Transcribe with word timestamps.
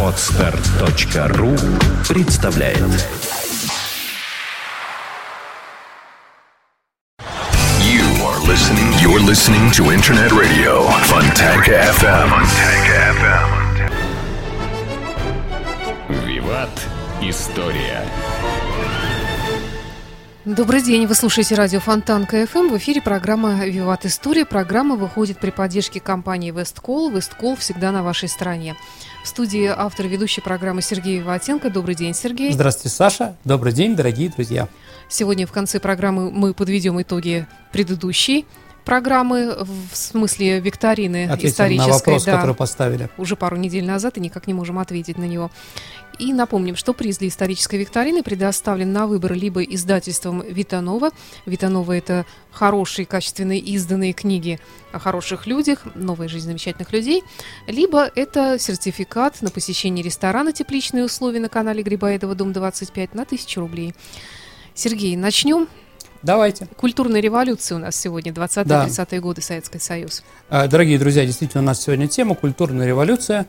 Podster.ru 0.00 1.56
представляет 2.08 2.78
You 7.80 8.04
are 8.24 8.38
listening. 8.46 8.92
You're 9.02 9.18
listening 9.18 9.72
to 9.72 9.90
Internet 9.90 10.30
Radio 10.30 10.84
Fontanka 11.08 11.72
FM. 11.98 12.28
Fontanka 12.30 12.96
FM. 13.18 13.48
Виват. 16.26 16.86
История. 17.22 18.04
Добрый 20.44 20.82
день, 20.82 21.06
вы 21.06 21.14
слушаете 21.14 21.54
радио 21.54 21.80
Фонтанка 21.80 22.26
FM. 22.26 22.68
В 22.68 22.76
эфире 22.76 23.00
программа 23.00 23.64
«Виват 23.64 24.04
История». 24.04 24.44
Программа 24.44 24.94
выходит 24.94 25.38
при 25.38 25.48
поддержке 25.48 26.00
компании 26.00 26.50
«Весткол». 26.50 27.10
«Весткол» 27.10 27.56
всегда 27.56 27.92
на 27.92 28.02
вашей 28.02 28.28
стороне. 28.28 28.76
В 29.24 29.28
студии 29.28 29.64
автор 29.64 30.06
ведущей 30.06 30.42
программы 30.42 30.82
Сергей 30.82 31.20
Виватенко. 31.20 31.70
Добрый 31.70 31.94
день, 31.94 32.12
Сергей. 32.12 32.52
Здравствуйте, 32.52 32.94
Саша. 32.94 33.36
Добрый 33.44 33.72
день, 33.72 33.96
дорогие 33.96 34.28
друзья. 34.28 34.68
Сегодня 35.08 35.46
в 35.46 35.52
конце 35.52 35.80
программы 35.80 36.30
мы 36.30 36.52
подведем 36.52 37.00
итоги 37.00 37.46
предыдущей 37.72 38.44
программы, 38.84 39.56
в 39.64 39.96
смысле 39.96 40.60
викторины 40.60 41.24
Ответим 41.24 41.48
исторической. 41.48 41.88
на 41.88 41.94
вопрос, 41.94 42.24
да, 42.24 42.32
который 42.36 42.54
поставили. 42.54 43.08
уже 43.16 43.34
пару 43.34 43.56
недель 43.56 43.84
назад 43.84 44.18
и 44.18 44.20
никак 44.20 44.46
не 44.46 44.54
можем 44.54 44.78
ответить 44.78 45.16
на 45.18 45.24
него. 45.24 45.50
И 46.18 46.32
напомним, 46.32 46.76
что 46.76 46.92
приз 46.92 47.18
для 47.18 47.28
исторической 47.28 47.76
викторины 47.76 48.22
предоставлен 48.22 48.92
на 48.92 49.06
выбор 49.06 49.32
либо 49.34 49.62
издательством 49.62 50.42
Витанова. 50.42 51.10
Витанова– 51.46 51.92
это 51.96 52.26
хорошие, 52.50 53.06
качественные 53.06 53.58
изданные 53.60 54.12
книги 54.12 54.60
о 54.92 54.98
хороших 54.98 55.46
людях, 55.46 55.80
новая 55.94 56.28
жизнь 56.28 56.46
замечательных 56.46 56.92
людей, 56.92 57.22
либо 57.66 58.10
это 58.14 58.58
сертификат 58.58 59.42
на 59.42 59.50
посещение 59.50 60.04
ресторана 60.04 60.52
«Тепличные 60.52 61.04
условия» 61.04 61.40
на 61.40 61.48
канале 61.48 61.82
Грибоедова, 61.82 62.34
дом 62.34 62.52
25 62.52 63.14
на 63.14 63.22
1000 63.22 63.60
рублей. 63.60 63.94
Сергей, 64.74 65.16
начнем. 65.16 65.68
Давайте. 66.22 66.66
Культурная 66.76 67.20
революция 67.20 67.76
у 67.76 67.78
нас 67.78 67.96
сегодня, 67.96 68.32
20-30-е 68.32 69.20
годы, 69.20 69.42
Советский 69.42 69.78
Союз. 69.78 70.24
А, 70.48 70.66
Дорогие 70.66 70.98
друзья, 70.98 71.26
действительно, 71.26 71.62
у 71.62 71.66
нас 71.66 71.82
сегодня 71.82 72.08
тема 72.08 72.34
«Культурная 72.34 72.86
революция», 72.86 73.46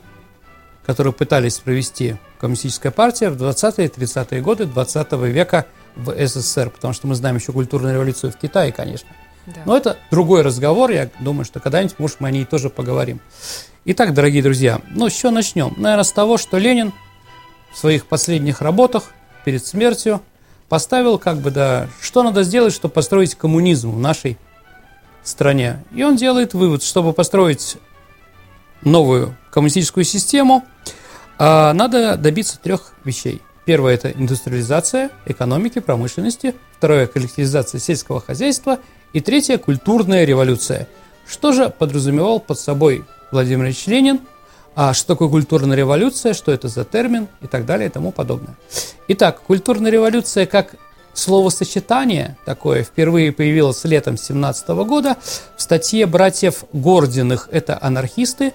которую 0.86 1.12
пытались 1.12 1.58
провести 1.58 2.16
Коммунистическая 2.38 2.90
партия 2.90 3.30
в 3.30 3.42
20-е 3.42 3.88
30-е 3.88 4.40
годы 4.40 4.66
20 4.66 5.12
века 5.12 5.66
в 5.96 6.14
СССР, 6.26 6.70
потому 6.70 6.94
что 6.94 7.06
мы 7.06 7.14
знаем 7.14 7.36
еще 7.36 7.52
культурную 7.52 7.94
революцию 7.94 8.30
в 8.30 8.36
Китае, 8.36 8.72
конечно. 8.72 9.08
Да. 9.46 9.62
Но 9.64 9.76
это 9.76 9.96
другой 10.10 10.42
разговор, 10.42 10.90
я 10.90 11.10
думаю, 11.20 11.44
что 11.44 11.60
когда-нибудь, 11.60 11.98
может, 11.98 12.20
мы 12.20 12.28
о 12.28 12.30
ней 12.30 12.44
тоже 12.44 12.68
поговорим. 12.68 13.20
Итак, 13.86 14.12
дорогие 14.12 14.42
друзья, 14.42 14.80
ну, 14.90 15.08
с 15.08 15.14
чего 15.14 15.32
начнем? 15.32 15.74
Наверное, 15.76 16.04
с 16.04 16.12
того, 16.12 16.36
что 16.36 16.58
Ленин 16.58 16.92
в 17.72 17.78
своих 17.78 18.06
последних 18.06 18.60
работах 18.60 19.04
перед 19.44 19.64
смертью 19.64 20.20
поставил, 20.68 21.18
как 21.18 21.38
бы, 21.38 21.50
да, 21.50 21.88
что 22.00 22.22
надо 22.22 22.42
сделать, 22.42 22.74
чтобы 22.74 22.92
построить 22.92 23.34
коммунизм 23.34 23.90
в 23.92 23.98
нашей 23.98 24.36
стране. 25.22 25.82
И 25.94 26.02
он 26.02 26.16
делает 26.16 26.54
вывод, 26.54 26.82
чтобы 26.82 27.12
построить 27.12 27.78
новую 28.86 29.36
коммунистическую 29.50 30.04
систему, 30.04 30.64
а, 31.38 31.72
надо 31.74 32.16
добиться 32.16 32.58
трех 32.58 32.92
вещей. 33.04 33.42
Первое– 33.66 33.94
это 33.94 34.10
индустриализация 34.10 35.10
экономики, 35.26 35.80
промышленности. 35.80 36.54
Второе– 36.78 37.06
коллективизация 37.08 37.80
сельского 37.80 38.20
хозяйства. 38.20 38.78
И 39.12 39.20
третье– 39.20 39.58
культурная 39.58 40.24
революция. 40.24 40.88
Что 41.26 41.52
же 41.52 41.68
подразумевал 41.68 42.38
под 42.38 42.60
собой 42.60 43.04
Владимир 43.32 43.64
Ильич 43.66 43.86
Ленин? 43.86 44.20
А 44.76 44.94
что 44.94 45.08
такое 45.08 45.28
культурная 45.28 45.76
революция? 45.76 46.32
Что 46.32 46.52
это 46.52 46.68
за 46.68 46.84
термин? 46.84 47.26
И 47.40 47.48
так 47.48 47.66
далее 47.66 47.88
и 47.88 47.90
тому 47.90 48.12
подобное. 48.12 48.54
Итак, 49.08 49.40
культурная 49.40 49.90
революция 49.90 50.46
как 50.46 50.76
словосочетание 51.12 52.36
такое 52.44 52.84
впервые 52.84 53.32
появилось 53.32 53.82
летом 53.84 54.16
17 54.16 54.68
года 54.86 55.16
в 55.56 55.62
статье 55.62 56.06
братьев 56.06 56.64
Гординых. 56.72 57.48
Это 57.50 57.78
анархисты, 57.80 58.52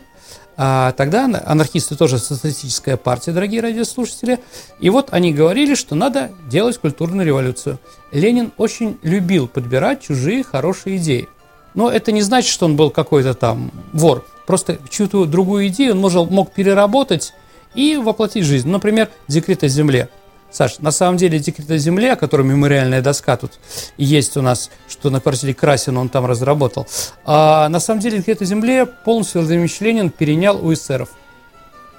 а 0.63 0.91
тогда 0.91 1.25
анархисты 1.43 1.95
тоже 1.95 2.19
социалистическая 2.19 2.95
партия, 2.95 3.31
дорогие 3.31 3.61
радиослушатели. 3.61 4.37
И 4.79 4.91
вот 4.91 5.07
они 5.09 5.33
говорили, 5.33 5.73
что 5.73 5.95
надо 5.95 6.29
делать 6.47 6.77
культурную 6.77 7.25
революцию. 7.25 7.79
Ленин 8.11 8.51
очень 8.57 8.99
любил 9.01 9.47
подбирать 9.47 10.03
чужие 10.03 10.43
хорошие 10.43 10.97
идеи. 10.97 11.27
Но 11.73 11.89
это 11.89 12.11
не 12.11 12.21
значит, 12.21 12.51
что 12.51 12.67
он 12.67 12.75
был 12.75 12.91
какой-то 12.91 13.33
там 13.33 13.71
вор. 13.91 14.23
Просто 14.45 14.77
чью-то 14.87 15.25
другую 15.25 15.67
идею 15.69 15.93
он 15.93 16.27
мог 16.29 16.53
переработать 16.53 17.33
и 17.73 17.97
воплотить 17.97 18.43
в 18.43 18.47
жизнь. 18.47 18.69
Например, 18.69 19.09
декрет 19.27 19.63
о 19.63 19.67
земле. 19.67 20.09
Саш, 20.51 20.79
на 20.79 20.91
самом 20.91 21.17
деле 21.17 21.39
декрет 21.39 21.71
о 21.71 21.77
земле, 21.77 22.13
о 22.13 22.15
котором 22.17 22.49
мемориальная 22.49 23.01
доска 23.01 23.37
тут 23.37 23.53
есть 23.97 24.35
у 24.35 24.41
нас, 24.41 24.69
что 24.89 25.09
на 25.09 25.21
квартире 25.21 25.53
Красина 25.53 26.01
он 26.01 26.09
там 26.09 26.25
разработал, 26.25 26.87
а 27.23 27.69
на 27.69 27.79
самом 27.79 28.01
деле 28.01 28.17
декрет 28.17 28.41
о 28.41 28.45
земле 28.45 28.85
полностью 28.85 29.41
Владимир 29.41 29.69
Ленин 29.79 30.09
перенял 30.09 30.63
у 30.63 30.73
эсеров. 30.73 31.09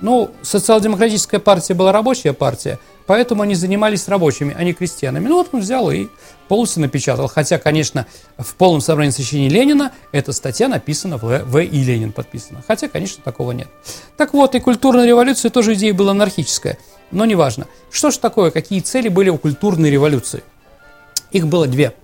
Ну, 0.02 0.32
социал-демократическая 0.42 1.38
партия 1.38 1.74
была 1.74 1.92
рабочая 1.92 2.32
партия, 2.32 2.80
поэтому 3.06 3.42
они 3.42 3.54
занимались 3.54 4.08
рабочими, 4.08 4.54
а 4.58 4.64
не 4.64 4.72
крестьянами. 4.74 5.28
Ну 5.28 5.36
вот 5.36 5.50
он 5.52 5.60
взял 5.60 5.90
и 5.92 6.08
полностью 6.48 6.82
напечатал. 6.82 7.28
Хотя, 7.28 7.58
конечно, 7.58 8.06
в 8.36 8.56
полном 8.56 8.80
собрании 8.80 9.12
сочинений 9.12 9.48
Ленина 9.48 9.92
эта 10.10 10.32
статья 10.32 10.66
написана 10.66 11.18
в, 11.18 11.44
в 11.44 11.58
и 11.58 11.84
Ленин 11.84 12.10
подписана. 12.10 12.64
Хотя, 12.66 12.88
конечно, 12.88 13.22
такого 13.22 13.52
нет. 13.52 13.68
Так 14.16 14.34
вот, 14.34 14.56
и 14.56 14.60
культурная 14.60 15.06
революция 15.06 15.50
тоже 15.50 15.74
идея 15.74 15.94
была 15.94 16.10
анархическая. 16.10 16.78
Но 17.12 17.24
неважно. 17.24 17.68
Что 17.92 18.10
же 18.10 18.18
такое, 18.18 18.50
какие 18.50 18.80
цели 18.80 19.08
были 19.08 19.30
у 19.30 19.38
культурной 19.38 19.88
революции? 19.90 20.42
Их 21.30 21.46
было 21.46 21.68
две. 21.68 21.94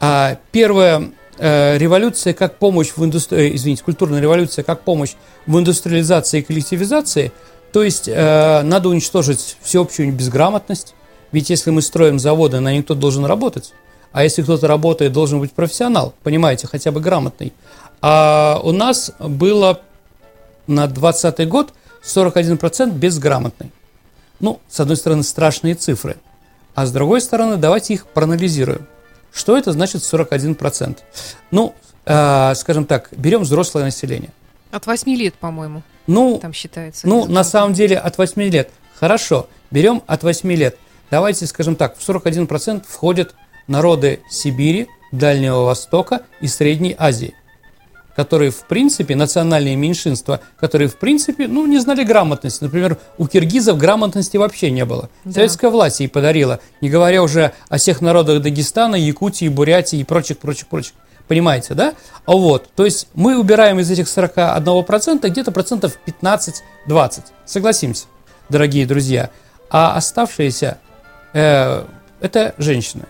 А, 0.00 0.38
первая 0.50 1.00
э, 1.00 1.04
революция 1.38 2.34
как 2.34 2.56
помощь 2.56 2.92
в 2.96 3.04
индустрии, 3.04 3.54
извините, 3.54 3.84
культурная 3.84 4.20
революция 4.20 4.62
как 4.62 4.80
помощь 4.82 5.14
в 5.46 5.58
индустриализации 5.58 6.40
и 6.40 6.42
коллективизации, 6.42 7.32
то 7.72 7.82
есть 7.82 8.08
э, 8.08 8.62
надо 8.62 8.88
уничтожить 8.88 9.56
всеобщую 9.62 10.12
безграмотность, 10.12 10.94
ведь 11.32 11.50
если 11.50 11.70
мы 11.70 11.82
строим 11.82 12.18
заводы, 12.18 12.60
на 12.60 12.72
них 12.72 12.84
кто-то 12.84 13.00
должен 13.00 13.24
работать, 13.24 13.72
а 14.12 14.24
если 14.24 14.42
кто-то 14.42 14.66
работает, 14.66 15.12
должен 15.12 15.40
быть 15.40 15.52
профессионал, 15.52 16.14
понимаете, 16.22 16.66
хотя 16.66 16.90
бы 16.90 17.00
грамотный. 17.00 17.52
А 18.00 18.60
у 18.62 18.72
нас 18.72 19.12
было 19.18 19.80
на 20.66 20.86
20 20.86 21.48
год 21.48 21.74
41% 22.02 22.92
безграмотный. 22.92 23.70
Ну, 24.40 24.60
с 24.68 24.80
одной 24.80 24.96
стороны, 24.96 25.22
страшные 25.22 25.74
цифры, 25.74 26.16
а 26.74 26.86
с 26.86 26.92
другой 26.92 27.20
стороны, 27.20 27.56
давайте 27.56 27.94
их 27.94 28.06
проанализируем. 28.06 28.86
Что 29.38 29.56
это 29.56 29.70
значит 29.72 30.02
41%? 30.02 30.98
Ну, 31.52 31.74
э, 32.06 32.54
скажем 32.56 32.84
так, 32.86 33.08
берем 33.12 33.42
взрослое 33.42 33.84
население. 33.84 34.30
От 34.72 34.86
8 34.86 35.14
лет, 35.14 35.34
по-моему, 35.34 35.82
Ну, 36.08 36.38
там 36.42 36.52
считается. 36.52 37.06
ну, 37.06 37.24
на 37.26 37.44
самом 37.44 37.72
деле 37.72 37.96
от 37.96 38.18
8 38.18 38.42
лет. 38.50 38.70
Хорошо, 38.98 39.48
берем 39.70 40.02
от 40.08 40.24
8 40.24 40.52
лет. 40.54 40.76
Давайте, 41.10 41.46
скажем 41.46 41.76
так, 41.76 41.96
в 41.96 42.06
41% 42.06 42.82
входят 42.88 43.36
народы 43.68 44.20
Сибири, 44.28 44.88
Дальнего 45.12 45.62
Востока 45.62 46.22
и 46.40 46.48
Средней 46.48 46.96
Азии, 46.98 47.32
которые, 48.18 48.50
в 48.50 48.64
принципе, 48.64 49.14
национальные 49.14 49.76
меньшинства, 49.76 50.40
которые, 50.58 50.88
в 50.88 50.96
принципе, 50.96 51.46
ну, 51.46 51.68
не 51.68 51.78
знали 51.78 52.02
грамотности. 52.02 52.64
Например, 52.64 52.98
у 53.16 53.28
киргизов 53.28 53.78
грамотности 53.78 54.36
вообще 54.36 54.72
не 54.72 54.84
было. 54.84 55.08
Да. 55.24 55.34
Советская 55.34 55.70
власть 55.70 56.00
ей 56.00 56.08
подарила, 56.08 56.58
не 56.80 56.90
говоря 56.90 57.22
уже 57.22 57.52
о 57.68 57.78
всех 57.78 58.00
народах 58.00 58.42
Дагестана, 58.42 58.96
Якутии, 58.96 59.46
Бурятии 59.46 60.00
и 60.00 60.02
прочих, 60.02 60.38
прочих, 60.38 60.66
прочих. 60.66 60.94
Понимаете, 61.28 61.74
да? 61.74 61.94
А 62.26 62.32
Вот, 62.32 62.68
то 62.74 62.84
есть 62.84 63.06
мы 63.14 63.38
убираем 63.38 63.78
из 63.78 63.88
этих 63.88 64.06
41% 64.06 65.28
где-то 65.28 65.52
процентов 65.52 65.96
15-20. 66.04 67.22
Согласимся, 67.44 68.06
дорогие 68.48 68.84
друзья. 68.84 69.30
А 69.70 69.94
оставшиеся 69.94 70.78
э, 71.34 71.84
это 72.20 72.54
женщины. 72.58 73.04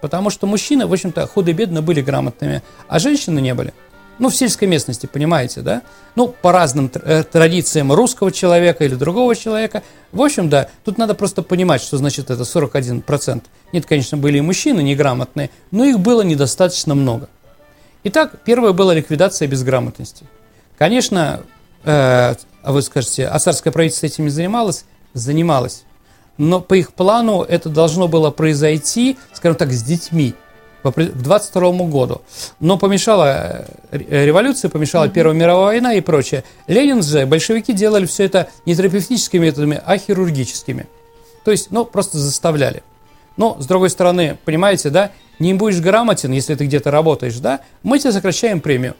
Потому 0.00 0.30
что 0.30 0.46
мужчины, 0.46 0.86
в 0.86 0.92
общем-то, 0.94 1.26
худо-бедно 1.26 1.82
были 1.82 2.00
грамотными, 2.00 2.62
а 2.88 2.98
женщины 2.98 3.40
не 3.40 3.52
были. 3.52 3.74
Ну, 4.18 4.30
в 4.30 4.34
сельской 4.34 4.66
местности, 4.66 5.06
понимаете, 5.06 5.60
да? 5.60 5.82
Ну, 6.16 6.28
по 6.28 6.50
разным 6.50 6.90
э, 6.92 7.22
традициям 7.22 7.92
русского 7.92 8.32
человека 8.32 8.84
или 8.84 8.94
другого 8.94 9.36
человека. 9.36 9.82
В 10.10 10.20
общем, 10.20 10.48
да, 10.48 10.68
тут 10.84 10.98
надо 10.98 11.14
просто 11.14 11.42
понимать, 11.42 11.82
что 11.82 11.98
значит 11.98 12.30
это 12.30 12.42
41%. 12.42 13.42
Нет, 13.72 13.86
конечно, 13.86 14.16
были 14.16 14.38
и 14.38 14.40
мужчины 14.40 14.82
неграмотные, 14.82 15.50
но 15.70 15.84
их 15.84 16.00
было 16.00 16.22
недостаточно 16.22 16.94
много. 16.94 17.28
Итак, 18.04 18.36
первое 18.44 18.72
было 18.72 18.92
ликвидация 18.92 19.46
безграмотности. 19.46 20.24
Конечно, 20.76 21.42
э, 21.84 22.34
а 22.62 22.72
вы 22.72 22.82
скажете, 22.82 23.26
а 23.26 23.38
царское 23.38 23.70
правительство 23.70 24.06
этим 24.06 24.24
не 24.24 24.30
занималось? 24.30 24.84
Занималось. 25.14 25.84
Но 26.38 26.60
по 26.60 26.74
их 26.74 26.92
плану 26.92 27.42
это 27.42 27.68
должно 27.68 28.08
было 28.08 28.30
произойти, 28.30 29.16
скажем 29.32 29.56
так, 29.56 29.72
с 29.72 29.82
детьми 29.82 30.34
к 30.92 31.22
22 31.22 31.72
году. 31.86 32.22
Но 32.60 32.78
помешала 32.78 33.66
э, 33.90 34.24
революция, 34.26 34.68
помешала 34.68 35.08
Первая 35.08 35.34
мировая 35.36 35.66
война 35.66 35.94
и 35.94 36.00
прочее. 36.00 36.44
Ленин 36.66 37.02
же, 37.02 37.26
большевики 37.26 37.72
делали 37.72 38.06
все 38.06 38.24
это 38.24 38.48
не 38.66 38.74
терапевтическими 38.74 39.46
методами, 39.46 39.80
а 39.84 39.98
хирургическими. 39.98 40.86
То 41.44 41.50
есть, 41.50 41.70
ну, 41.70 41.84
просто 41.84 42.18
заставляли. 42.18 42.82
Но, 43.36 43.56
с 43.60 43.66
другой 43.66 43.90
стороны, 43.90 44.36
понимаете, 44.44 44.90
да, 44.90 45.12
не 45.38 45.54
будешь 45.54 45.80
грамотен, 45.80 46.32
если 46.32 46.54
ты 46.54 46.66
где-то 46.66 46.90
работаешь, 46.90 47.36
да, 47.36 47.60
мы 47.82 47.98
тебе 47.98 48.12
сокращаем 48.12 48.60
премию. 48.60 48.96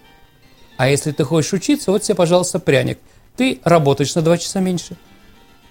А 0.77 0.89
если 0.89 1.11
ты 1.11 1.25
хочешь 1.25 1.53
учиться, 1.53 1.91
вот 1.91 2.03
тебе, 2.03 2.15
пожалуйста, 2.15 2.61
пряник. 2.61 2.99
Ты 3.37 3.61
работаешь 3.65 4.15
на 4.15 4.23
два 4.23 4.39
часа 4.39 4.61
меньше. 4.61 4.97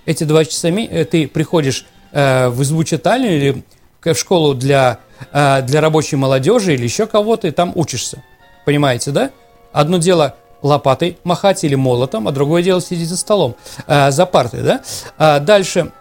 Эти 0.05 0.25
два 0.25 0.43
часа 0.45 0.69
э, 0.69 1.05
ты 1.05 1.27
приходишь 1.27 1.85
э, 2.11 2.49
в 2.49 2.61
избу 2.63 2.83
читальню 2.83 3.35
или 3.35 3.63
в 4.03 4.15
школу 4.15 4.53
для, 4.53 4.99
э, 4.99 5.06
для 5.31 5.81
рабочей 5.81 6.15
молодежи 6.15 6.73
или 6.73 6.83
еще 6.83 7.07
кого-то, 7.07 7.47
и 7.47 7.51
там 7.51 7.71
учишься. 7.75 8.23
Понимаете, 8.65 9.11
да? 9.11 9.31
Одно 9.71 9.97
дело 9.97 10.35
лопатой 10.61 11.17
махать 11.23 11.63
или 11.63 11.75
молотом, 11.75 12.27
а 12.27 12.31
другое 12.31 12.63
дело 12.63 12.81
сидеть 12.81 13.09
за 13.09 13.17
столом, 13.17 13.55
э, 13.85 14.11
за 14.11 14.25
партой, 14.25 14.61
да? 14.61 14.81
А 15.17 15.39
дальше, 15.39 15.91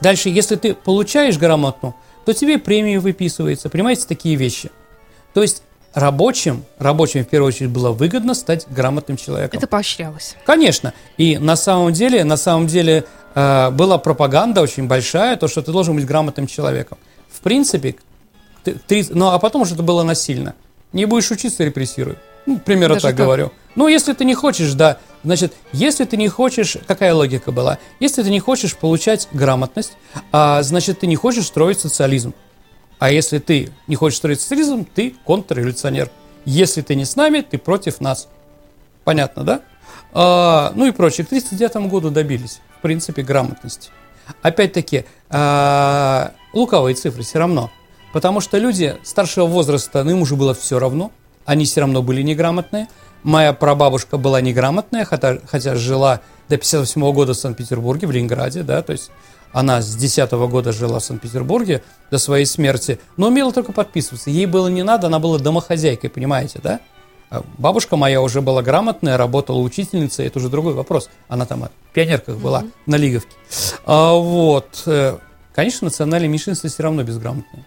дальше, 0.00 0.28
если 0.28 0.56
ты 0.56 0.74
получаешь 0.74 1.38
грамотно, 1.38 1.94
то 2.24 2.32
тебе 2.32 2.58
премию 2.58 3.00
выписывается, 3.00 3.68
понимаете, 3.68 4.06
такие 4.08 4.36
вещи. 4.36 4.70
То 5.34 5.42
есть 5.42 5.62
рабочим, 5.92 6.64
рабочим 6.78 7.24
в 7.24 7.28
первую 7.28 7.48
очередь 7.48 7.70
было 7.70 7.90
выгодно 7.90 8.34
стать 8.34 8.66
грамотным 8.68 9.16
человеком. 9.16 9.58
Это 9.58 9.66
поощрялось. 9.66 10.36
Конечно. 10.44 10.94
И 11.16 11.38
на 11.38 11.56
самом 11.56 11.92
деле, 11.92 12.24
на 12.24 12.36
самом 12.36 12.66
деле 12.66 13.04
э, 13.34 13.70
была 13.70 13.98
пропаганда 13.98 14.62
очень 14.62 14.86
большая, 14.86 15.36
то, 15.36 15.48
что 15.48 15.62
ты 15.62 15.72
должен 15.72 15.94
быть 15.94 16.06
грамотным 16.06 16.46
человеком. 16.46 16.98
В 17.30 17.40
принципе, 17.40 17.96
ты- 18.64 18.78
ты- 18.86 19.06
ну 19.10 19.28
а 19.28 19.38
потом 19.38 19.62
уже 19.62 19.74
это 19.74 19.82
было 19.82 20.02
насильно. 20.02 20.54
Не 20.92 21.06
будешь 21.06 21.30
учиться, 21.30 21.64
репрессируй. 21.64 22.16
Ну, 22.46 22.58
примерно 22.58 22.94
Даже 22.96 23.08
так, 23.08 23.16
так? 23.16 23.26
говорю. 23.26 23.52
Ну, 23.74 23.88
если 23.88 24.12
ты 24.12 24.24
не 24.24 24.34
хочешь, 24.34 24.72
да. 24.74 24.98
Значит, 25.24 25.54
если 25.72 26.04
ты 26.04 26.16
не 26.16 26.28
хочешь, 26.28 26.76
какая 26.86 27.14
логика 27.14 27.50
была? 27.50 27.78
Если 27.98 28.22
ты 28.22 28.30
не 28.30 28.38
хочешь 28.40 28.76
получать 28.76 29.28
грамотность, 29.32 29.92
а, 30.30 30.62
значит, 30.62 31.00
ты 31.00 31.06
не 31.06 31.16
хочешь 31.16 31.46
строить 31.46 31.80
социализм. 31.80 32.34
А 32.98 33.10
если 33.10 33.38
ты 33.38 33.70
не 33.86 33.96
хочешь 33.96 34.18
строить 34.18 34.40
социализм, 34.40 34.84
ты 34.84 35.14
контрреволюционер. 35.24 36.10
Если 36.44 36.82
ты 36.82 36.94
не 36.94 37.04
с 37.06 37.16
нами, 37.16 37.40
ты 37.40 37.58
против 37.58 38.00
нас. 38.00 38.28
Понятно, 39.04 39.42
да? 39.44 39.60
А, 40.12 40.72
ну 40.76 40.86
и 40.86 40.90
прочее. 40.92 41.24
К 41.24 41.28
1939 41.28 41.90
году 41.90 42.10
добились, 42.10 42.60
в 42.78 42.82
принципе, 42.82 43.22
грамотности. 43.22 43.90
Опять-таки, 44.42 45.06
а, 45.30 46.32
луковые 46.52 46.94
цифры 46.94 47.22
все 47.22 47.38
равно. 47.38 47.70
Потому 48.14 48.40
что 48.40 48.58
люди 48.58 48.96
старшего 49.02 49.46
возраста, 49.46 50.04
ну 50.04 50.12
им 50.12 50.22
уже 50.22 50.36
было 50.36 50.54
все 50.54 50.78
равно. 50.78 51.10
Они 51.46 51.64
все 51.64 51.80
равно 51.80 52.00
были 52.00 52.22
неграмотные. 52.22 52.86
Моя 53.24 53.52
прабабушка 53.52 54.18
была 54.18 54.40
неграмотная, 54.40 55.04
хотя, 55.04 55.38
хотя 55.46 55.74
жила 55.74 56.20
до 56.48 56.56
58 56.56 57.12
года 57.12 57.34
в 57.34 57.36
Санкт-Петербурге, 57.36 58.06
в 58.06 58.12
Ленинграде, 58.12 58.62
да, 58.62 58.82
то 58.82 58.92
есть 58.92 59.10
она 59.52 59.82
с 59.82 59.96
10 59.96 60.30
года 60.30 60.70
жила 60.70 61.00
в 61.00 61.04
Санкт-Петербурге 61.04 61.82
до 62.12 62.18
своей 62.18 62.46
смерти, 62.46 63.00
но 63.16 63.26
умела 63.26 63.50
только 63.52 63.72
подписываться. 63.72 64.30
Ей 64.30 64.46
было 64.46 64.68
не 64.68 64.84
надо, 64.84 65.08
она 65.08 65.18
была 65.18 65.40
домохозяйкой, 65.40 66.08
понимаете, 66.08 66.60
да? 66.62 66.78
А 67.30 67.42
Бабушка 67.58 67.96
моя 67.96 68.22
уже 68.22 68.42
была 68.42 68.62
грамотная, 68.62 69.16
работала 69.16 69.58
учительницей, 69.58 70.26
это 70.26 70.38
уже 70.38 70.48
другой 70.50 70.74
вопрос. 70.74 71.10
Она 71.26 71.46
там 71.46 71.62
в 71.62 71.92
пионерках 71.92 72.36
была, 72.36 72.62
на 72.86 72.94
Лиговке. 72.94 73.34
А, 73.84 74.12
вот. 74.14 74.84
э, 74.86 75.18
Конечно, 75.54 75.86
национальные 75.86 76.28
меньшинства 76.28 76.68
все 76.68 76.82
равно 76.82 77.02
безграмотные. 77.02 77.64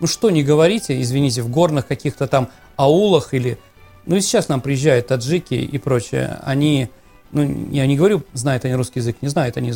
Ну 0.00 0.06
что 0.06 0.30
не 0.30 0.42
говорите, 0.42 1.00
извините, 1.00 1.42
в 1.42 1.48
горных 1.48 1.86
каких-то 1.86 2.26
там 2.26 2.48
аулах 2.76 3.34
или... 3.34 3.58
Ну 4.06 4.16
и 4.16 4.20
сейчас 4.20 4.48
нам 4.48 4.60
приезжают 4.60 5.08
таджики 5.08 5.54
и 5.54 5.78
прочее. 5.78 6.38
Они, 6.44 6.88
ну 7.32 7.68
я 7.70 7.86
не 7.86 7.96
говорю, 7.96 8.22
знают 8.32 8.64
они 8.64 8.74
русский 8.74 9.00
язык, 9.00 9.16
не 9.20 9.28
знают 9.28 9.56
они 9.56 9.72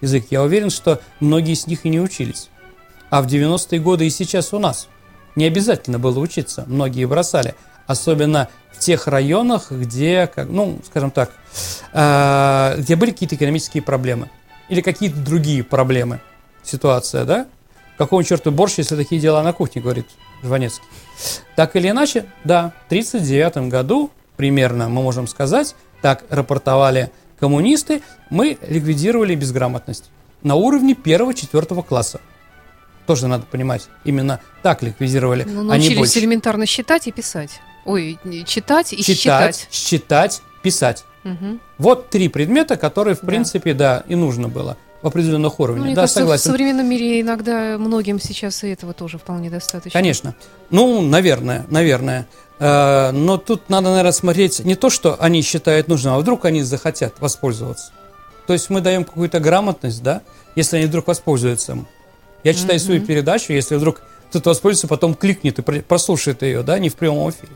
язык. 0.00 0.26
Я 0.30 0.42
уверен, 0.42 0.70
что 0.70 1.00
многие 1.20 1.52
из 1.52 1.66
них 1.66 1.84
и 1.84 1.88
не 1.88 2.00
учились. 2.00 2.48
А 3.10 3.22
в 3.22 3.26
90-е 3.26 3.80
годы 3.80 4.06
и 4.06 4.10
сейчас 4.10 4.52
у 4.52 4.58
нас 4.58 4.88
не 5.36 5.44
обязательно 5.46 5.98
было 5.98 6.18
учиться. 6.18 6.64
Многие 6.66 7.04
бросали. 7.06 7.54
Особенно 7.86 8.48
в 8.72 8.78
тех 8.78 9.06
районах, 9.06 9.70
где, 9.70 10.26
как, 10.26 10.48
ну, 10.48 10.78
скажем 10.86 11.10
так, 11.10 11.32
э, 11.92 12.76
где 12.78 12.96
были 12.96 13.10
какие-то 13.10 13.34
экономические 13.34 13.82
проблемы. 13.82 14.30
Или 14.68 14.80
какие-то 14.80 15.18
другие 15.18 15.64
проблемы. 15.64 16.20
Ситуация, 16.62 17.24
да? 17.24 17.46
Какого 18.02 18.24
черту 18.24 18.50
борщ, 18.50 18.78
если 18.78 18.96
такие 18.96 19.20
дела 19.20 19.44
на 19.44 19.52
кухне, 19.52 19.80
говорит 19.80 20.06
Жванецкий. 20.42 20.82
Так 21.54 21.76
или 21.76 21.88
иначе, 21.88 22.24
да, 22.42 22.72
в 22.82 22.86
1939 22.86 23.70
году, 23.70 24.10
примерно, 24.36 24.88
мы 24.88 25.02
можем 25.02 25.28
сказать, 25.28 25.76
так 26.00 26.24
рапортовали 26.28 27.12
коммунисты, 27.38 28.02
мы 28.28 28.58
ликвидировали 28.66 29.36
безграмотность 29.36 30.10
на 30.42 30.56
уровне 30.56 30.96
первого-четвертого 30.96 31.82
класса. 31.82 32.20
Тоже 33.06 33.28
надо 33.28 33.46
понимать, 33.46 33.86
именно 34.02 34.40
так 34.64 34.82
ликвидировали, 34.82 35.44
Ну, 35.44 35.60
а 35.60 35.62
не 35.62 35.68
научились 35.68 35.98
больше. 35.98 36.18
элементарно 36.18 36.66
считать 36.66 37.06
и 37.06 37.12
писать. 37.12 37.60
Ой, 37.84 38.18
читать 38.46 38.92
и 38.92 38.96
Читать, 39.00 39.14
считать. 39.14 39.68
считать, 39.70 40.42
писать. 40.64 41.04
Мгм. 41.22 41.60
Вот 41.78 42.10
три 42.10 42.26
предмета, 42.28 42.76
которые, 42.76 43.14
в 43.14 43.20
Да. 43.20 43.26
принципе, 43.28 43.74
да, 43.74 44.02
и 44.08 44.16
нужно 44.16 44.48
было 44.48 44.76
в 45.02 45.06
определенных 45.06 45.58
Ну, 45.58 45.64
уровнях. 45.64 45.84
мне 45.86 45.94
да, 45.94 46.02
кажется, 46.02 46.20
в 46.20 46.22
согласен. 46.22 46.50
современном 46.50 46.86
мире 46.88 47.20
иногда 47.20 47.76
многим 47.78 48.20
сейчас 48.20 48.62
и 48.64 48.68
этого 48.68 48.92
тоже 48.94 49.18
вполне 49.18 49.50
достаточно. 49.50 49.98
Конечно. 49.98 50.34
Ну, 50.70 51.00
наверное, 51.02 51.66
наверное. 51.68 52.26
Э, 52.58 53.10
Но 53.12 53.36
тут 53.38 53.68
надо, 53.68 53.90
наверное, 53.90 54.12
смотреть 54.12 54.60
не 54.60 54.76
то, 54.76 54.88
что 54.90 55.16
они 55.20 55.42
считают 55.42 55.88
нужным, 55.88 56.14
а 56.14 56.18
вдруг 56.18 56.44
они 56.44 56.62
захотят 56.62 57.14
воспользоваться. 57.20 57.92
То 58.46 58.52
есть 58.52 58.70
мы 58.70 58.80
даем 58.80 59.04
какую-то 59.04 59.40
грамотность, 59.40 60.02
да, 60.02 60.22
если 60.56 60.76
они 60.76 60.86
вдруг 60.86 61.06
воспользуются. 61.08 61.78
Я 62.44 62.54
читаю 62.54 62.78
свою 62.80 63.00
передачу, 63.00 63.52
если 63.52 63.76
вдруг 63.76 64.02
кто-то 64.30 64.50
воспользуется, 64.50 64.88
потом 64.88 65.14
кликнет 65.14 65.58
и 65.58 65.62
про- 65.62 65.80
прослушает 65.80 66.42
ее, 66.42 66.62
да, 66.62 66.78
не 66.78 66.88
в 66.88 66.94
прямом 66.96 67.30
эфире. 67.30 67.52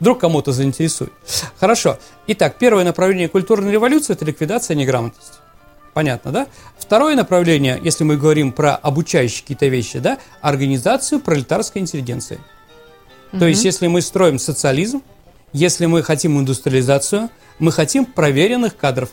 Вдруг 0.00 0.20
кому-то 0.20 0.52
заинтересует. 0.52 1.12
Хорошо. 1.58 1.98
Итак, 2.28 2.56
первое 2.58 2.84
направление 2.84 3.28
культурной 3.28 3.70
революции– 3.72 4.12
это 4.14 4.24
ликвидация 4.24 4.74
неграмотности. 4.74 5.34
Понятно, 5.92 6.30
да? 6.30 6.46
Второе 6.78 7.16
направление, 7.16 7.80
если 7.82 8.04
мы 8.04 8.16
говорим 8.16 8.52
про 8.52 8.76
обучающие 8.76 9.42
какие-то 9.42 9.66
вещи, 9.66 9.98
да, 9.98 10.18
организацию 10.40 11.20
пролетарской 11.20 11.82
интеллигенции. 11.82 12.38
То 13.38 13.46
есть, 13.46 13.64
если 13.64 13.86
мы 13.86 14.02
строим 14.02 14.38
социализм, 14.38 15.02
если 15.52 15.86
мы 15.86 16.02
хотим 16.02 16.38
индустриализацию, 16.38 17.30
мы 17.58 17.72
хотим 17.72 18.04
проверенных 18.04 18.76
кадров. 18.76 19.10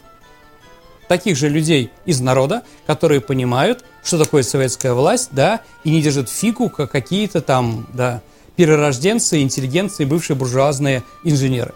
Таких 1.08 1.38
же 1.38 1.50
людей 1.50 1.92
из 2.06 2.20
народа, 2.20 2.64
которые 2.86 3.22
понимают, 3.22 3.86
что 4.04 4.18
такое 4.18 4.44
советская 4.44 4.94
власть, 4.94 5.30
да, 5.32 5.62
и 5.84 5.92
не 5.92 6.02
держат 6.02 6.30
фигу, 6.30 6.70
как 6.70 6.92
какие-то 6.92 7.42
там, 7.42 7.88
да, 7.94 8.22
перерожденцы, 8.56 9.42
интеллигенции, 9.42 10.04
бывшие 10.04 10.36
буржуазные 10.36 11.04
инженеры. 11.24 11.74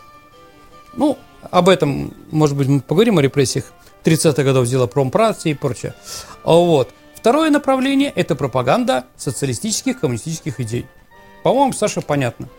Ну, 0.96 1.18
об 1.50 1.70
этом, 1.70 2.14
может 2.32 2.58
быть, 2.58 2.68
мы 2.68 2.82
поговорим 2.82 3.20
о 3.20 3.22
репрессиях 3.22 3.66
30-х 4.04 4.44
годов 4.44 4.68
дела 4.68 4.88
промпартии 4.88 5.52
и 5.52 5.54
прочее. 5.54 5.94
А 6.44 6.54
Вот. 6.54 6.90
Второе 7.16 7.52
направление– 7.52 8.12
это 8.16 8.36
пропаганда 8.36 9.06
социалистических, 9.16 10.00
коммунистических 10.00 10.60
идей. 10.60 10.88
По-моему, 11.44 11.72
Саша, 11.74 12.02
понятно. 12.02 12.50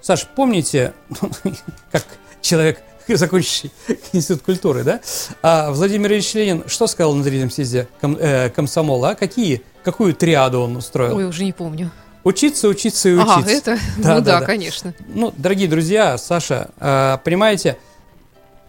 Саш, 0.00 0.26
помните, 0.34 0.92
как 1.92 2.04
человек, 2.40 2.80
закончивший 3.06 3.70
институт 4.12 4.42
культуры, 4.42 4.82
да? 4.82 5.00
А 5.42 5.70
Владимир 5.70 6.12
Ильич 6.12 6.34
Ленин 6.34 6.64
что 6.66 6.86
сказал 6.86 7.14
на 7.14 7.22
третьем 7.22 7.50
съезде 7.50 7.86
ком- 8.00 8.16
э, 8.18 8.50
комсомола? 8.50 9.10
А 9.10 9.14
какие, 9.14 9.62
какую 9.84 10.14
триаду 10.14 10.60
он 10.60 10.76
устроил? 10.76 11.16
Ой, 11.16 11.26
уже 11.26 11.44
не 11.44 11.52
помню. 11.52 11.90
Учиться, 12.24 12.68
учиться 12.68 13.08
и 13.08 13.14
учиться. 13.14 13.34
Ага, 13.38 13.50
это? 13.50 13.78
Да, 13.98 14.14
ну 14.16 14.20
да, 14.20 14.20
да, 14.20 14.40
да. 14.40 14.46
конечно. 14.46 14.94
Ну, 15.08 15.32
дорогие 15.36 15.68
друзья, 15.68 16.18
Саша, 16.18 16.70
э, 16.78 17.18
понимаете, 17.24 17.78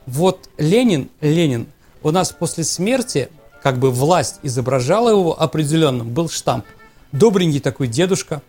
вот 0.05 0.49
Ленин, 0.57 1.09
Ленин, 1.21 1.67
у 2.03 2.11
нас 2.11 2.31
после 2.31 2.63
смерти, 2.63 3.29
как 3.61 3.77
бы 3.77 3.91
власть 3.91 4.39
изображала 4.43 5.09
его 5.09 5.39
определенным, 5.39 6.09
был 6.09 6.29
штамп. 6.29 6.65
Добренький 7.11 7.59
такой 7.59 7.87
дедушка. 7.87 8.41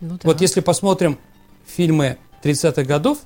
Ну 0.00 0.14
да. 0.14 0.20
Вот 0.22 0.40
если 0.40 0.60
посмотрим 0.60 1.18
фильмы 1.66 2.18
30-х 2.42 2.84
годов, 2.84 3.18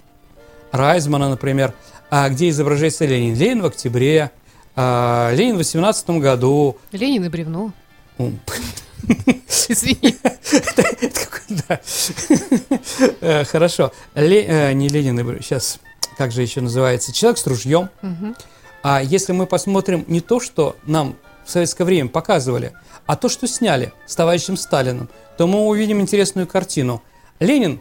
Райзмана, 0.73 1.29
например, 1.29 1.75
а, 2.11 2.29
где 2.29 2.49
изображается 2.49 3.05
Ленин. 3.07 3.35
Ленин 3.37 3.63
в 3.63 3.67
октябре, 3.67 4.31
а, 4.77 5.33
Ленин 5.33 5.55
в 5.55 5.59
18 5.59 6.11
году. 6.21 6.77
Ленин 6.93 7.25
и 7.25 7.29
бревно. 7.29 7.73
Извини. 9.69 10.17
Э, 13.21 13.45
Хорошо. 13.45 13.93
Э, 14.15 14.73
Не 14.73 14.89
Ленин, 14.89 15.17
сейчас, 15.43 15.81
как 16.17 16.33
же 16.33 16.43
еще 16.43 16.61
называется? 16.61 17.13
Человек 17.13 17.39
с 17.39 17.47
ружьем. 17.47 17.91
А 18.83 19.03
если 19.03 19.33
мы 19.33 19.47
посмотрим 19.47 20.05
не 20.09 20.21
то, 20.21 20.41
что 20.41 20.77
нам 20.85 21.17
в 21.45 21.51
советское 21.51 21.85
время 21.85 22.09
показывали, 22.09 22.73
а 23.07 23.17
то, 23.17 23.29
что 23.29 23.47
сняли 23.47 23.93
с 24.07 24.15
товарищем 24.15 24.57
Сталиным, 24.57 25.09
то 25.37 25.47
мы 25.47 25.67
увидим 25.67 26.01
интересную 26.01 26.47
картину. 26.47 27.03
Ленин 27.41 27.81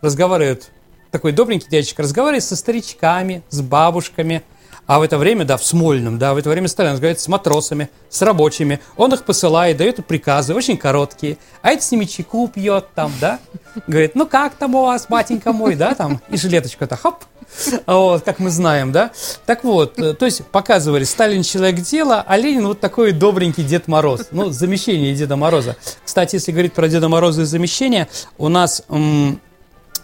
разговаривает, 0.00 0.70
такой 1.10 1.32
добренький 1.32 1.68
дядечка, 1.68 2.02
разговаривает 2.02 2.44
со 2.44 2.56
старичками, 2.56 3.42
с 3.48 3.60
бабушками, 3.60 4.42
а 4.86 5.00
в 5.00 5.02
это 5.02 5.18
время, 5.18 5.44
да, 5.44 5.56
в 5.56 5.64
Смольном, 5.64 6.18
да, 6.18 6.32
в 6.32 6.36
это 6.36 6.48
время 6.48 6.68
Сталин 6.68 6.92
разговаривает 6.92 7.20
с 7.20 7.28
матросами, 7.28 7.90
с 8.08 8.22
рабочими. 8.22 8.80
Он 8.96 9.12
их 9.12 9.24
посылает, 9.24 9.76
дает 9.78 10.04
приказы, 10.06 10.54
очень 10.54 10.76
короткие. 10.76 11.38
А 11.62 11.70
это 11.70 11.82
с 11.82 11.90
ними 11.90 12.04
чайку 12.04 12.46
пьет 12.46 12.86
там, 12.94 13.12
да. 13.20 13.40
Говорит, 13.86 14.14
ну 14.14 14.26
как 14.26 14.54
там 14.54 14.74
у 14.76 14.82
вас, 14.82 15.06
батенька 15.08 15.52
мой, 15.52 15.74
да, 15.74 15.94
там, 15.94 16.20
и 16.28 16.36
жилеточка-то, 16.36 16.96
хоп, 16.96 17.24
вот, 17.86 18.22
как 18.24 18.38
мы 18.38 18.50
знаем, 18.50 18.92
да. 18.92 19.12
Так 19.44 19.64
вот, 19.64 19.98
э, 19.98 20.14
то 20.14 20.24
есть 20.24 20.44
показывали, 20.46 21.04
Сталин 21.04 21.42
человек 21.42 21.80
дела, 21.80 22.24
а 22.26 22.36
Ленин 22.36 22.66
вот 22.66 22.80
такой 22.80 23.12
добренький 23.12 23.64
Дед 23.64 23.88
Мороз. 23.88 24.28
Ну, 24.30 24.50
замещение 24.50 25.14
Деда 25.14 25.36
Мороза. 25.36 25.76
Кстати, 26.04 26.36
если 26.36 26.52
говорить 26.52 26.72
про 26.72 26.88
Деда 26.88 27.08
Мороза 27.08 27.42
и 27.42 27.44
замещение, 27.44 28.08
у 28.38 28.48
нас 28.48 28.82
м, 28.88 29.40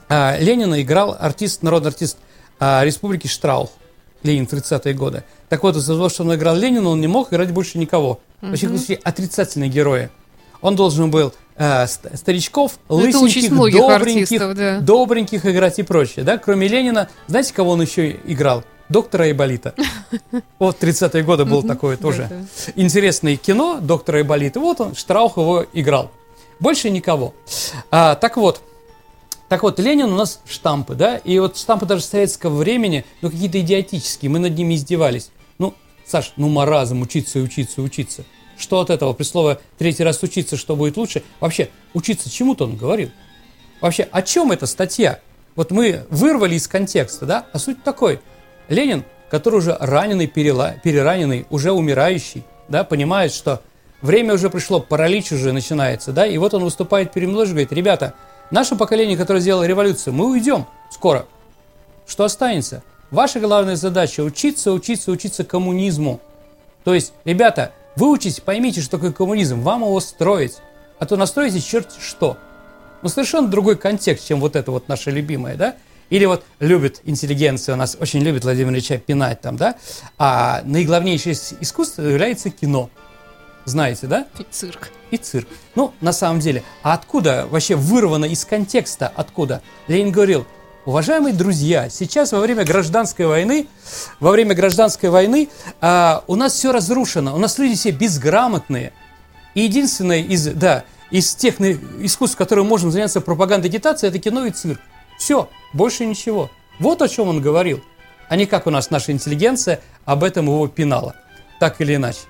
а, 0.08 0.36
Ленина 0.38 0.82
играл 0.82 1.16
артист, 1.18 1.62
народный 1.62 1.90
артист 1.90 2.18
а, 2.58 2.84
Республики 2.84 3.26
Штраух. 3.26 3.70
Ленин 4.22 4.44
30-е 4.44 4.94
годы. 4.94 5.24
Так 5.48 5.64
вот, 5.64 5.76
из-за 5.76 5.94
того, 5.94 6.08
что 6.08 6.22
он 6.22 6.34
играл 6.34 6.56
Ленина, 6.56 6.88
он 6.90 7.00
не 7.00 7.08
мог 7.08 7.32
играть 7.32 7.50
больше 7.50 7.78
никого. 7.78 8.20
Вообще, 8.40 8.66
mm 8.66 9.00
отрицательные 9.02 9.68
герои. 9.68 10.10
Он 10.60 10.76
должен 10.76 11.10
был 11.10 11.34
э, 11.56 11.86
старичков, 11.86 12.78
Ну, 12.88 13.00
это 13.06 13.18
лысеньких, 13.18 13.50
добреньких, 13.50 14.54
да. 14.54 14.80
добреньких 14.80 15.46
играть 15.46 15.78
и 15.78 15.82
прочее. 15.82 16.24
Да? 16.24 16.38
Кроме 16.38 16.68
Ленина, 16.68 17.08
знаете, 17.26 17.52
кого 17.54 17.72
он 17.72 17.82
еще 17.82 18.16
играл? 18.24 18.64
Доктора 18.88 19.24
Айболита. 19.24 19.74
Вот 20.58 20.82
30-е 20.82 21.22
годы 21.22 21.44
было 21.44 21.62
такое 21.62 21.96
тоже. 21.96 22.28
Интересное 22.76 23.36
кино 23.36 23.78
доктора 23.80 24.18
Айболита. 24.18 24.60
Вот 24.60 24.80
он, 24.80 24.94
Штраух 24.94 25.36
его 25.38 25.64
играл. 25.72 26.10
Больше 26.60 26.90
никого. 26.90 27.34
А, 27.90 28.14
так 28.14 28.36
вот, 28.36 28.60
так 29.48 29.62
вот, 29.64 29.78
Ленин 29.78 30.12
у 30.12 30.16
нас 30.16 30.40
штампы, 30.46 30.94
да, 30.94 31.16
и 31.16 31.38
вот 31.38 31.58
штампы 31.58 31.86
даже 31.86 32.02
советского 32.04 32.56
времени, 32.56 33.04
ну, 33.20 33.30
какие-то 33.30 33.60
идиотические, 33.60 34.30
мы 34.30 34.38
над 34.38 34.56
ними 34.56 34.74
издевались. 34.74 35.30
Ну, 35.58 35.74
Саш, 36.06 36.32
ну, 36.36 36.48
маразм, 36.48 37.02
учиться 37.02 37.38
и 37.38 37.42
учиться, 37.42 37.82
учиться. 37.82 38.24
Что 38.58 38.80
от 38.80 38.90
этого? 38.90 39.12
При 39.12 39.24
слове 39.24 39.58
третий 39.78 40.04
раз 40.04 40.22
учиться, 40.22 40.56
что 40.56 40.76
будет 40.76 40.96
лучше? 40.96 41.22
Вообще, 41.40 41.70
учиться 41.94 42.30
чему-то 42.30 42.64
он 42.64 42.76
говорил. 42.76 43.10
Вообще, 43.80 44.08
о 44.10 44.22
чем 44.22 44.52
эта 44.52 44.66
статья? 44.66 45.20
Вот 45.56 45.70
мы 45.70 46.06
вырвали 46.08 46.54
из 46.54 46.68
контекста, 46.68 47.26
да? 47.26 47.46
А 47.52 47.58
суть 47.58 47.82
такой. 47.82 48.20
Ленин, 48.68 49.04
который 49.30 49.56
уже 49.56 49.76
раненый, 49.78 50.26
перела- 50.26 50.80
перераненный, 50.82 51.46
уже 51.50 51.72
умирающий, 51.72 52.44
да, 52.68 52.84
понимает, 52.84 53.32
что 53.32 53.62
время 54.00 54.34
уже 54.34 54.50
пришло, 54.50 54.80
паралич 54.80 55.32
уже 55.32 55.52
начинается, 55.52 56.12
да, 56.12 56.26
и 56.26 56.36
вот 56.38 56.54
он 56.54 56.64
выступает 56.64 57.12
перед 57.12 57.28
молодежью 57.28 57.52
и 57.52 57.64
говорит, 57.64 57.72
ребята, 57.72 58.14
наше 58.50 58.76
поколение, 58.76 59.16
которое 59.16 59.40
сделало 59.40 59.64
революцию, 59.64 60.14
мы 60.14 60.30
уйдем 60.30 60.66
скоро. 60.90 61.26
Что 62.06 62.24
останется? 62.24 62.82
Ваша 63.10 63.40
главная 63.40 63.76
задача 63.76 64.20
учиться, 64.22 64.72
учиться, 64.72 65.10
учиться 65.10 65.44
коммунизму. 65.44 66.20
То 66.84 66.94
есть, 66.94 67.12
ребята, 67.24 67.72
выучите, 67.96 68.42
поймите, 68.42 68.80
что 68.80 68.98
такое 68.98 69.12
коммунизм, 69.12 69.60
вам 69.60 69.82
его 69.82 70.00
строить. 70.00 70.58
А 70.98 71.06
то 71.06 71.16
настроите 71.16 71.60
черт 71.60 71.88
что. 72.00 72.36
Ну, 73.02 73.08
совершенно 73.08 73.48
другой 73.48 73.76
контекст, 73.76 74.26
чем 74.28 74.40
вот 74.40 74.54
это 74.54 74.70
вот 74.70 74.88
наше 74.88 75.10
любимое, 75.10 75.56
да? 75.56 75.76
Или 76.10 76.26
вот 76.26 76.44
любит 76.60 77.00
интеллигенция, 77.04 77.74
у 77.74 77.78
нас 77.78 77.96
очень 77.98 78.20
любит 78.20 78.44
Владимир 78.44 78.72
Ильича 78.72 78.98
пинать 78.98 79.40
там, 79.40 79.56
да? 79.56 79.76
А 80.18 80.62
наиглавнейшее 80.64 81.34
искусство 81.60 82.02
является 82.02 82.50
кино. 82.50 82.90
Знаете, 83.64 84.06
да? 84.06 84.26
Цирк. 84.50 84.90
и 85.10 85.16
цирк. 85.16 85.48
Ну, 85.74 85.94
на 86.00 86.12
самом 86.12 86.40
деле, 86.40 86.62
а 86.82 86.94
откуда 86.94 87.46
вообще 87.50 87.76
вырвано 87.76 88.24
из 88.24 88.44
контекста, 88.44 89.10
откуда? 89.14 89.62
Ленин 89.88 90.12
говорил, 90.12 90.46
уважаемые 90.84 91.34
друзья, 91.34 91.88
сейчас 91.88 92.32
во 92.32 92.40
время 92.40 92.64
гражданской 92.64 93.26
войны, 93.26 93.68
во 94.20 94.30
время 94.30 94.54
гражданской 94.54 95.10
войны 95.10 95.48
а, 95.80 96.24
у 96.26 96.34
нас 96.34 96.54
все 96.54 96.72
разрушено, 96.72 97.34
у 97.34 97.38
нас 97.38 97.58
люди 97.58 97.74
все 97.74 97.90
безграмотные. 97.90 98.92
И 99.54 99.62
единственное 99.62 100.20
из, 100.20 100.46
да, 100.46 100.84
из 101.10 101.34
тех 101.34 101.60
искусств, 101.60 102.36
которым 102.36 102.66
можем 102.66 102.90
заняться 102.90 103.20
пропагандой 103.20 103.68
агитации, 103.68 104.08
это 104.08 104.18
кино 104.18 104.46
и 104.46 104.50
цирк. 104.50 104.80
Все, 105.18 105.48
больше 105.72 106.06
ничего. 106.06 106.50
Вот 106.78 107.02
о 107.02 107.08
чем 107.08 107.28
он 107.28 107.40
говорил, 107.40 107.82
а 108.28 108.36
не 108.36 108.46
как 108.46 108.66
у 108.66 108.70
нас 108.70 108.90
наша 108.90 109.12
интеллигенция 109.12 109.80
об 110.04 110.24
этом 110.24 110.46
его 110.46 110.66
пинала, 110.68 111.14
так 111.60 111.80
или 111.80 111.96
иначе. 111.96 112.20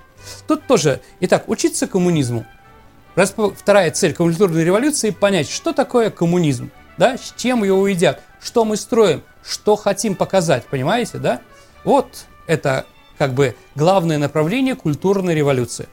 Тут 0.47 0.66
тоже, 0.66 1.00
итак, 1.21 1.49
учиться 1.49 1.87
коммунизму. 1.87 2.44
Вторая 3.14 3.90
цель 3.90 4.14
культурной 4.14 4.64
революции– 4.64 5.11
понять, 5.11 5.49
что 5.49 5.73
такое 5.73 6.11
коммунизм, 6.11 6.71
да, 6.97 7.16
с 7.18 7.35
чем 7.37 7.62
его 7.62 7.87
едят, 7.87 8.23
что 8.43 8.65
мы 8.65 8.77
строим, 8.77 9.23
что 9.47 9.77
хотим 9.77 10.15
показать, 10.15 10.67
понимаете, 10.67 11.19
да? 11.19 11.41
Вот 11.85 12.27
это 12.47 12.87
как 13.19 13.35
бы 13.35 13.55
главное 13.75 14.19
направление 14.19 14.75
культурной 14.75 15.35
революции. 15.35 15.89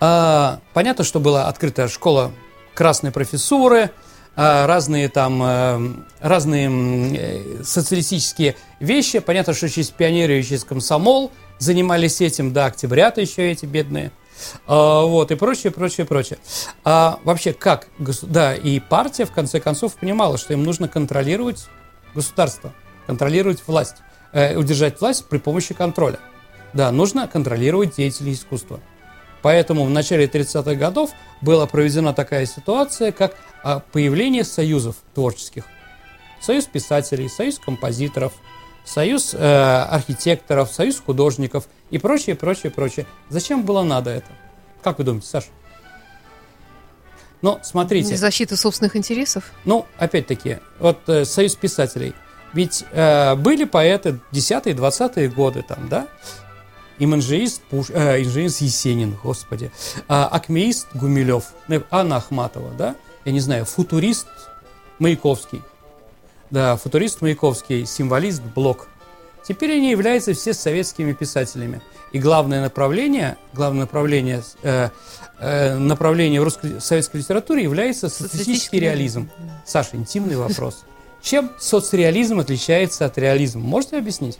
А, 0.00 0.60
понятно, 0.72 1.04
что 1.04 1.20
была 1.20 1.48
открыта 1.48 1.88
школа 1.88 2.32
красной 2.74 3.10
профессуры, 3.10 3.90
а, 4.36 4.66
разные 4.66 5.08
там 5.08 5.42
э, 5.42 5.92
разные 6.20 6.70
э, 6.70 7.62
социалистические 7.62 8.56
вещи. 8.78 9.18
Понятно, 9.18 9.52
что 9.52 9.68
через 9.68 9.90
пионеры 9.90 10.38
и 10.38 10.42
через 10.42 10.64
комсомол 10.64 11.32
занимались 11.58 12.20
этим, 12.22 12.52
да, 12.52 12.66
октябрята 12.66 13.20
еще 13.20 13.50
эти 13.50 13.66
бедные. 13.66 14.12
А, 14.66 15.02
вот, 15.02 15.30
и 15.30 15.34
прочее, 15.34 15.72
прочее, 15.72 16.06
прочее. 16.06 16.38
А 16.84 17.18
вообще, 17.24 17.52
как, 17.52 17.88
да, 18.22 18.54
и 18.54 18.80
партия, 18.80 19.24
в 19.24 19.32
конце 19.32 19.60
концов, 19.60 19.94
понимала, 19.94 20.38
что 20.38 20.52
им 20.52 20.62
нужно 20.62 20.88
контролировать 20.88 21.66
государство, 22.14 22.72
контролировать 23.06 23.62
власть, 23.66 23.96
э, 24.32 24.56
удержать 24.56 25.00
власть 25.00 25.26
при 25.26 25.38
помощи 25.38 25.74
контроля. 25.74 26.18
Да, 26.72 26.90
нужно 26.92 27.26
контролировать 27.26 27.96
деятелей 27.96 28.32
искусства. 28.32 28.80
Поэтому 29.42 29.84
в 29.84 29.90
начале 29.90 30.26
30-х 30.26 30.74
годов 30.74 31.10
была 31.40 31.66
проведена 31.66 32.12
такая 32.12 32.46
ситуация, 32.46 33.10
как 33.10 33.36
а, 33.62 33.80
появление 33.92 34.44
союзов 34.44 34.96
творческих. 35.14 35.64
Союз 36.40 36.66
писателей, 36.66 37.28
союз 37.28 37.58
композиторов, 37.58 38.32
союз 38.84 39.34
э, 39.34 39.38
архитекторов, 39.38 40.72
союз 40.72 41.00
художников 41.00 41.68
и 41.90 41.98
прочее, 41.98 42.36
прочее, 42.36 42.70
прочее. 42.70 43.06
Зачем 43.28 43.62
было 43.62 43.82
надо 43.82 44.10
это? 44.10 44.30
Как 44.82 44.98
вы 44.98 45.04
думаете, 45.04 45.26
Саша? 45.26 45.48
Ну, 47.42 47.58
смотрите. 47.62 48.08
Для 48.08 48.16
защиты 48.18 48.56
собственных 48.56 48.96
интересов. 48.96 49.44
Ну, 49.64 49.86
опять-таки, 49.96 50.58
вот 50.78 50.98
э, 51.08 51.24
Союз 51.24 51.54
писателей. 51.56 52.14
Ведь 52.52 52.84
э, 52.92 53.34
были 53.36 53.64
поэты 53.64 54.20
10-е, 54.32 54.74
20-е 54.74 55.28
годы 55.28 55.62
там, 55.62 55.88
да? 55.88 56.08
Иманжиист, 56.98 57.62
Пуш... 57.62 57.86
э, 57.90 58.22
инженерист 58.22 58.60
Есенин, 58.60 59.16
господи. 59.22 59.70
А, 60.08 60.26
акмеист 60.26 60.88
Гумилев, 60.94 61.44
э, 61.68 61.80
Анна 61.90 62.16
Ахматова, 62.16 62.72
да? 62.72 62.96
Я 63.24 63.32
не 63.32 63.40
знаю, 63.40 63.64
футурист 63.64 64.26
Маяковский. 64.98 65.62
Да, 66.50 66.76
футурист 66.76 67.20
Маяковский, 67.20 67.86
символист 67.86 68.42
Блок. 68.42 68.88
Теперь 69.46 69.72
они 69.76 69.90
являются 69.90 70.32
все 70.34 70.52
советскими 70.52 71.12
писателями. 71.12 71.80
И 72.12 72.18
главное 72.18 72.60
направление, 72.60 73.36
главное 73.52 73.82
направление, 73.82 74.42
э, 74.62 74.90
э, 75.38 75.76
направление 75.76 76.40
в 76.40 76.44
русской 76.44 76.80
советской 76.80 77.18
литературе 77.18 77.62
является 77.62 78.08
социалистический 78.08 78.80
реализм. 78.80 79.30
Саша, 79.64 79.96
интимный 79.96 80.36
вопрос. 80.36 80.84
Чем 81.22 81.52
соцреализм 81.58 82.40
отличается 82.40 83.06
от 83.06 83.16
реализма? 83.18 83.60
Можете 83.62 83.98
объяснить? 83.98 84.38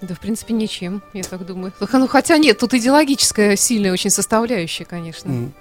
Да, 0.00 0.14
в 0.14 0.20
принципе, 0.20 0.54
ничем, 0.54 1.02
я 1.12 1.22
так 1.22 1.44
думаю. 1.44 1.72
Ну, 1.78 2.08
хотя 2.08 2.38
нет, 2.38 2.58
тут 2.58 2.72
идеологическая 2.74 3.54
сильная 3.56 3.92
очень 3.92 4.10
составляющая, 4.10 4.84
конечно. 4.86 5.28
М. 5.28 5.52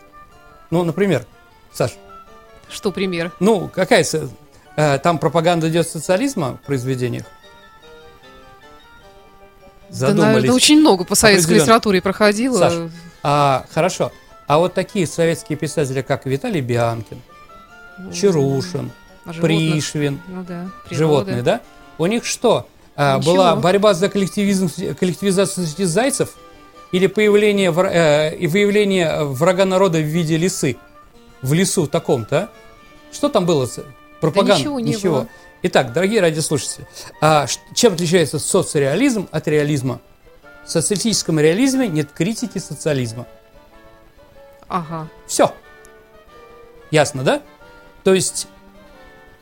Ну, 0.71 0.83
например, 0.83 1.25
Саш, 1.73 1.91
Что 2.69 2.91
пример? 2.91 3.31
ну, 3.39 3.67
какая 3.67 4.05
там 5.03 5.17
пропаганда 5.17 5.69
идет 5.69 5.87
социализма 5.87 6.57
в 6.63 6.65
произведениях? 6.65 7.25
Да, 9.89 10.13
наверное, 10.13 10.53
очень 10.53 10.79
много 10.79 11.03
по 11.03 11.15
советской 11.15 11.53
литературе 11.53 12.01
проходило. 12.01 12.57
Саш, 12.57 12.73
А, 13.23 13.65
хорошо. 13.71 14.11
А 14.47 14.57
вот 14.57 14.73
такие 14.73 15.05
советские 15.05 15.57
писатели, 15.57 16.01
как 16.01 16.25
Виталий 16.25 16.61
Бианкин, 16.61 17.21
Чарушин, 18.13 18.91
А 19.25 19.33
животных? 19.33 19.71
Пришвин, 19.73 20.21
Ну 20.27 20.43
да, 20.43 20.69
природа. 20.87 20.95
животные, 20.95 21.41
да? 21.43 21.61
У 21.97 22.05
них 22.05 22.25
что? 22.25 22.67
А, 22.95 23.19
была 23.19 23.55
борьба 23.55 23.93
за 23.93 24.09
коллективизм, 24.09 24.69
коллективизацию 24.95 25.67
среди 25.67 25.85
зайцев 25.85 26.35
или 26.91 27.07
появление 27.07 27.69
э, 27.71 28.47
выявление 28.47 29.23
врага 29.23 29.65
народа 29.65 29.99
в 29.99 30.03
виде 30.03 30.37
лисы 30.37 30.77
в 31.41 31.53
лесу 31.53 31.87
таком-то? 31.87 32.37
а? 32.37 32.49
Что 33.11 33.29
там 33.29 33.45
было? 33.45 33.67
Пропаганда? 34.19 34.59
ничего 34.59 34.79
не 34.79 34.97
было. 34.97 35.27
Итак, 35.61 35.91
дорогие 35.91 36.21
радиослушатели, 36.21 36.87
а 37.19 37.45
чем 37.73 37.93
отличается 37.93 38.39
соцреализм 38.39 39.27
от 39.31 39.47
реализма? 39.47 39.99
В 40.65 40.71
социалистическом 40.71 41.39
реализме 41.39 41.87
нет 41.87 42.11
критики 42.11 42.59
социализма. 42.59 43.25
Ага. 44.67 45.09
Все. 45.27 45.53
Ясно, 46.91 47.23
да? 47.23 47.41
То 48.03 48.13
есть 48.13 48.47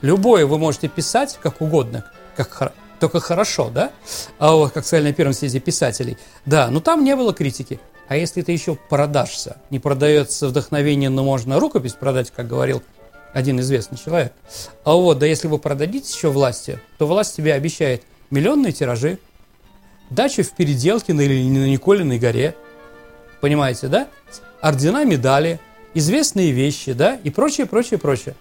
любое 0.01 0.46
вы 0.46 0.57
можете 0.57 0.88
писать 0.88 1.38
как 1.41 1.62
угодно, 1.62 2.10
как 2.36 2.74
только 3.00 3.19
хорошо, 3.19 3.69
да? 3.69 3.91
А 4.39 4.53
вот 4.53 4.72
как 4.72 4.86
сказали 4.86 5.10
на 5.10 5.13
первом 5.13 5.34
съезде 5.34 5.60
писателей. 5.60 6.17
Да, 6.46 6.69
но 6.69 6.79
там 6.79 7.03
не 7.03 7.15
было 7.15 7.34
критики. 7.34 7.79
А 8.07 8.15
если 8.15 8.41
ты 8.41 8.53
еще 8.53 8.75
продашься, 8.75 9.57
не 9.69 9.79
продается 9.79 10.48
вдохновение, 10.48 11.10
но 11.10 11.24
можно 11.24 11.60
рукопись 11.60 11.93
продать, 11.93 12.31
как 12.31 12.48
говорил 12.48 12.81
один 13.38 13.60
известный 13.60 14.00
человек. 14.00 14.34
А 14.84 14.94
вот, 14.94 15.20
да 15.20 15.27
если 15.27 15.48
вы 15.48 15.60
продадите 15.60 16.12
еще 16.12 16.32
власти, 16.32 16.79
то 16.98 17.06
власть 17.06 17.36
тебе 17.36 17.53
обещает 17.53 18.01
миллионные 18.32 18.72
тиражи, 18.72 19.20
дачу 20.10 20.41
в 20.41 20.53
Переделке 20.53 21.13
на, 21.13 21.22
или 21.22 21.48
на 21.48 21.70
Николиной 21.70 22.17
горе, 22.17 22.56
понимаете, 23.39 23.89
да? 23.89 24.08
Ордена, 24.60 25.06
медали, 25.06 25.60
известные 25.94 26.51
вещи, 26.51 26.94
да, 26.94 27.20
и 27.24 27.29
прочее, 27.29 27.67
прочее, 27.67 28.00
прочее. 28.00 28.34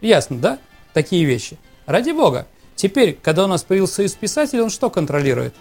Ясно, 0.00 0.38
да? 0.38 0.58
Такие 0.92 1.24
вещи. 1.24 1.56
Ради 1.86 2.10
бога. 2.10 2.48
Теперь, 2.74 3.16
когда 3.22 3.44
у 3.44 3.46
нас 3.46 3.62
появился 3.62 3.94
союз 3.94 4.14
писателей, 4.14 4.62
он 4.62 4.70
что 4.70 4.90
контролирует? 4.90 5.54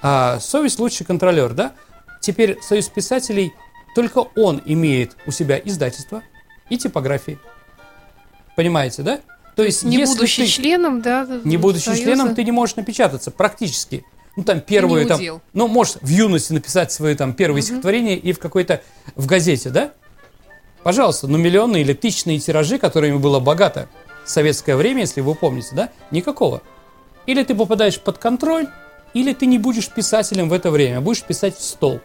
А, 0.00 0.40
совесть 0.40 0.78
лучший 0.78 1.04
контролер, 1.04 1.52
да? 1.52 1.74
Теперь 2.22 2.58
союз 2.62 2.88
писателей, 2.88 3.52
только 3.94 4.24
он 4.36 4.62
имеет 4.64 5.18
у 5.26 5.30
себя 5.32 5.60
издательство 5.62 6.22
и 6.70 6.78
типографии. 6.78 7.38
Понимаете, 8.56 9.02
да? 9.02 9.20
То 9.56 9.64
есть, 9.64 9.82
Не 9.84 9.96
если 9.98 10.14
будучи 10.16 10.42
ты- 10.42 10.48
членом, 10.48 11.02
да, 11.02 11.26
не 11.44 11.56
будучи 11.56 11.84
Союза. 11.84 12.02
членом, 12.02 12.34
ты 12.34 12.44
не 12.44 12.52
можешь 12.52 12.76
напечататься 12.76 13.30
практически. 13.30 14.04
Ну, 14.36 14.44
там 14.44 14.60
первые, 14.60 15.06
там, 15.06 15.20
ну, 15.52 15.66
можешь 15.68 15.96
в 16.00 16.08
юности 16.08 16.52
написать 16.52 16.92
свои 16.92 17.14
там 17.14 17.34
первые 17.34 17.62
стихотворения 17.62 18.16
и 18.16 18.32
в 18.32 18.38
какой-то, 18.38 18.80
в 19.16 19.26
газете, 19.26 19.70
да? 19.70 19.92
Пожалуйста, 20.82 21.26
ну, 21.26 21.36
миллионные 21.36 21.82
или 21.82 21.92
тысячные 21.92 22.38
тиражи, 22.38 22.78
которыми 22.78 23.18
было 23.18 23.40
богато 23.40 23.88
в 24.24 24.30
советское 24.30 24.76
время, 24.76 25.00
если 25.00 25.20
вы 25.20 25.34
помните, 25.34 25.70
да? 25.72 25.90
Никакого. 26.10 26.62
Или 27.26 27.42
ты 27.42 27.54
попадаешь 27.54 28.00
под 28.00 28.18
контроль, 28.18 28.66
или 29.12 29.34
ты 29.34 29.46
не 29.46 29.58
будешь 29.58 29.88
писателем 29.88 30.48
в 30.48 30.52
это 30.52 30.70
время, 30.70 31.00
будешь 31.00 31.22
писать 31.22 31.56
в 31.58 31.62
стол. 31.62 32.00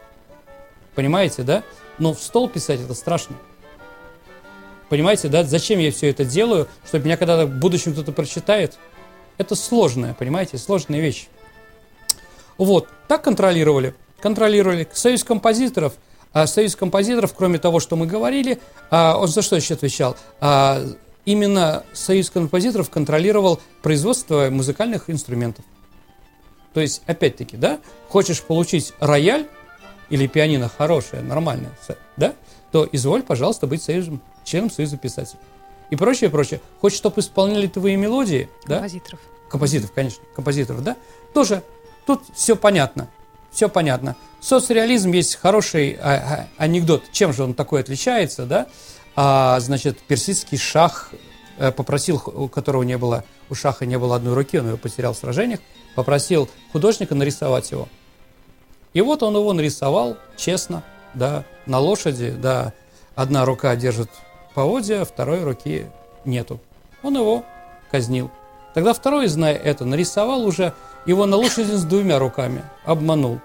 Понимаете, 0.96 1.44
да? 1.44 1.64
Но 2.00 2.14
в 2.14 2.22
стол 2.22 2.50
писать 2.50 2.82
это 2.82 2.94
страшно. 2.96 3.36
Понимаете, 4.89 5.30
да? 5.30 5.44
Зачем 5.44 5.80
я 5.80 5.92
все 5.92 6.10
это 6.10 6.25
делаю? 6.25 6.68
Чтобы 6.88 7.06
меня 7.06 7.18
когда-то 7.18 7.46
в 7.48 7.60
будущем 7.60 7.94
кто-то 7.94 8.12
прочитает? 8.12 8.77
Это 9.38 9.56
сложная, 9.56 10.13
понимаете, 10.13 10.58
сложная 10.58 11.00
вещь. 11.00 11.27
Вот, 12.58 12.88
так 13.08 13.24
контролировали. 13.24 13.96
Контролировали. 14.22 14.88
Союз 14.94 15.24
композиторов. 15.24 15.94
А 16.32 16.48
Союз 16.48 16.75
композиторов, 16.75 17.34
кроме 17.34 17.60
того, 17.60 17.80
что 17.80 17.96
мы 17.96 18.08
говорили, 18.08 18.60
а, 18.92 19.18
он 19.18 19.27
за 19.30 19.42
что 19.42 19.56
еще 19.56 19.74
отвечал? 19.74 20.18
А, 20.42 20.84
именно 21.25 21.84
Союз 21.94 22.30
композиторов 22.30 22.89
контролировал 22.89 23.62
производство 23.82 24.50
музыкальных 24.50 25.10
инструментов. 25.10 25.63
То 26.74 26.82
есть, 26.82 27.04
опять-таки, 27.08 27.56
да, 27.56 27.80
хочешь 28.10 28.42
получить 28.42 28.94
рояль 29.00 29.48
или 30.10 30.27
пианино 30.27 30.70
хорошее, 30.70 31.22
нормальное, 31.24 31.72
да, 32.18 32.34
то 32.74 32.88
изволь, 32.92 33.24
пожалуйста, 33.24 33.65
быть 33.65 33.82
союзом, 33.82 34.22
членом 34.46 34.72
Союза 34.72 34.98
писателей. 34.98 35.40
И 35.90 35.96
прочее, 35.96 36.30
прочее. 36.30 36.62
Хочешь, 36.80 36.98
чтобы 36.98 37.20
исполняли 37.22 37.68
твои 37.68 37.96
мелодии, 37.96 38.50
да, 38.66 38.75
композиторов. 38.75 39.20
композиторов, 39.50 39.92
конечно, 39.94 40.24
композиторов, 40.36 40.84
да, 40.84 40.96
тоже 41.34 41.64
тут 42.06 42.24
все 42.34 42.56
понятно, 42.56 43.10
все 43.52 43.70
понятно. 43.70 44.16
Соцреализм 44.40 45.12
есть 45.12 45.36
хороший 45.36 45.98
а, 46.00 46.48
а, 46.58 46.64
анекдот. 46.64 47.04
Чем 47.12 47.34
же 47.34 47.44
он 47.44 47.54
такой 47.54 47.82
отличается, 47.82 48.46
да? 48.46 48.68
А, 49.16 49.60
значит, 49.60 49.98
персидский 50.00 50.58
шах 50.58 51.12
э, 51.58 51.72
попросил, 51.72 52.22
у 52.25 52.48
которого 52.48 52.84
не 52.84 52.98
было, 52.98 53.24
у 53.50 53.56
шаха 53.56 53.86
не 53.86 53.98
было 53.98 54.18
одной 54.18 54.34
руки, 54.34 54.60
он 54.60 54.72
ее 54.72 54.78
потерял 54.78 55.14
в 55.14 55.18
сражениях, 55.18 55.62
попросил 55.96 56.50
художника 56.74 57.16
нарисовать 57.16 57.72
его. 57.72 57.88
И 58.94 59.02
вот 59.02 59.24
он 59.24 59.36
его 59.36 59.52
нарисовал 59.54 60.18
честно, 60.38 60.84
да, 61.13 61.46
на 61.65 61.80
лошади, 61.80 62.32
да, 62.32 62.74
одна 63.15 63.46
рука 63.46 63.76
держит 63.76 64.10
поводья, 64.56 65.06
второй 65.06 65.44
руки 65.44 65.86
нету. 66.24 66.60
Он 67.04 67.15
его 67.15 67.46
казнил. 67.91 68.32
Тогда 68.74 68.94
второй, 68.94 69.28
зная 69.28 69.56
это, 69.56 69.86
нарисовал 69.86 70.46
уже 70.46 70.74
его 71.06 71.26
на 71.26 71.36
лошади 71.36 71.72
с 71.72 71.84
двумя 71.84 72.18
руками, 72.18 72.63
обманул. 72.84 73.39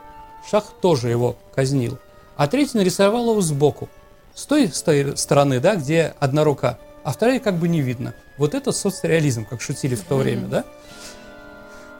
Шах 0.50 0.64
тоже 0.80 1.10
его 1.10 1.36
казнил. 1.54 1.98
А 2.36 2.46
третий 2.46 2.78
нарисовал 2.78 3.30
его 3.32 3.40
сбоку, 3.42 3.88
с 4.34 4.46
той 4.46 4.68
сто- 4.68 5.14
стороны, 5.16 5.60
да, 5.60 5.76
где 5.76 6.14
одна 6.18 6.42
рука, 6.42 6.78
а 7.04 7.12
вторая 7.12 7.38
как 7.38 7.56
бы 7.56 7.68
не 7.68 7.82
видно. 7.82 8.14
Вот 8.38 8.54
это 8.54 8.72
соцреализм, 8.72 9.44
как 9.44 9.60
шутили 9.60 9.94
в 9.94 10.04
то 10.04 10.16
время, 10.16 10.46
да? 10.46 10.64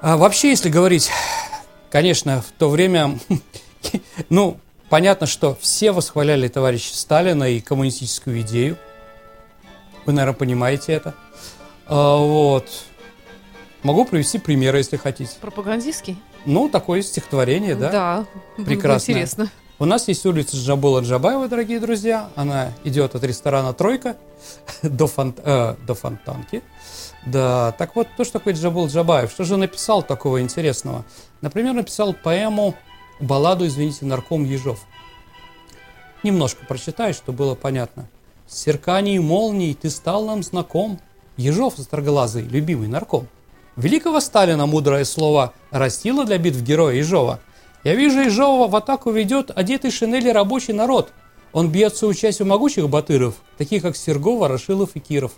А 0.00 0.16
вообще, 0.16 0.48
если 0.48 0.70
говорить, 0.70 1.10
конечно, 1.90 2.40
в 2.40 2.50
то 2.58 2.70
время, 2.70 3.18
ну, 4.30 4.56
понятно, 4.88 5.26
что 5.26 5.58
все 5.60 5.92
восхваляли 5.92 6.48
товарища 6.48 6.96
Сталина 6.96 7.44
и 7.44 7.60
коммунистическую 7.60 8.40
идею. 8.40 8.78
Вы, 10.10 10.14
наверное, 10.14 10.36
понимаете 10.36 10.92
это. 10.92 11.14
А, 11.86 12.16
вот. 12.16 12.66
Могу 13.84 14.04
привести 14.04 14.40
примеры, 14.40 14.78
если 14.78 14.96
хотите. 14.96 15.30
Пропагандистский? 15.40 16.20
Ну, 16.46 16.68
такое 16.68 17.02
стихотворение, 17.02 17.76
да? 17.76 17.90
Да. 18.56 18.64
Прекрасное. 18.64 19.14
Интересно. 19.14 19.48
У 19.78 19.84
нас 19.84 20.08
есть 20.08 20.26
улица 20.26 20.56
Джабула 20.56 21.00
Джабаева, 21.02 21.46
дорогие 21.46 21.78
друзья. 21.78 22.28
Она 22.34 22.72
идет 22.82 23.14
от 23.14 23.22
ресторана 23.22 23.72
«Тройка» 23.72 24.16
до, 24.82 25.06
фон- 25.06 25.38
э, 25.44 25.76
до 25.86 25.94
Фонтанки. 25.94 26.64
Да, 27.24 27.70
так 27.78 27.94
вот, 27.94 28.08
кто 28.12 28.24
же 28.24 28.32
такой 28.32 28.54
Джабул 28.54 28.88
Джабаев? 28.88 29.30
Что 29.30 29.44
же 29.44 29.54
он 29.54 29.60
написал 29.60 30.02
такого 30.02 30.42
интересного? 30.42 31.04
Например, 31.40 31.72
написал 31.72 32.14
поэму 32.14 32.74
«Балладу, 33.20 33.64
извините, 33.64 34.06
нарком 34.06 34.42
Ежов». 34.42 34.80
Немножко 36.24 36.66
прочитай, 36.66 37.12
чтобы 37.12 37.38
было 37.38 37.54
понятно. 37.54 38.08
С 38.50 38.66
молний 39.20 39.74
ты 39.74 39.90
стал 39.90 40.26
нам 40.26 40.42
знаком, 40.42 40.98
Ежов 41.36 41.78
остроглазый, 41.78 42.42
любимый 42.42 42.88
нарком. 42.88 43.28
Великого 43.76 44.18
Сталина 44.18 44.66
мудрое 44.66 45.04
слово 45.04 45.54
растило 45.70 46.24
для 46.24 46.36
битв 46.36 46.60
героя 46.60 46.96
Ежова. 46.96 47.38
Я 47.84 47.94
вижу 47.94 48.22
Ежова 48.22 48.66
в 48.66 48.74
атаку 48.74 49.12
ведет 49.12 49.52
одетый 49.54 49.92
шинели 49.92 50.30
рабочий 50.30 50.72
народ. 50.72 51.12
Он 51.52 51.70
бьется 51.70 52.08
участью 52.08 52.44
могучих 52.44 52.88
батыров, 52.88 53.36
таких 53.56 53.82
как 53.82 53.96
Сергова, 53.96 54.48
Рашилов 54.48 54.96
и 54.96 54.98
Киров. 54.98 55.32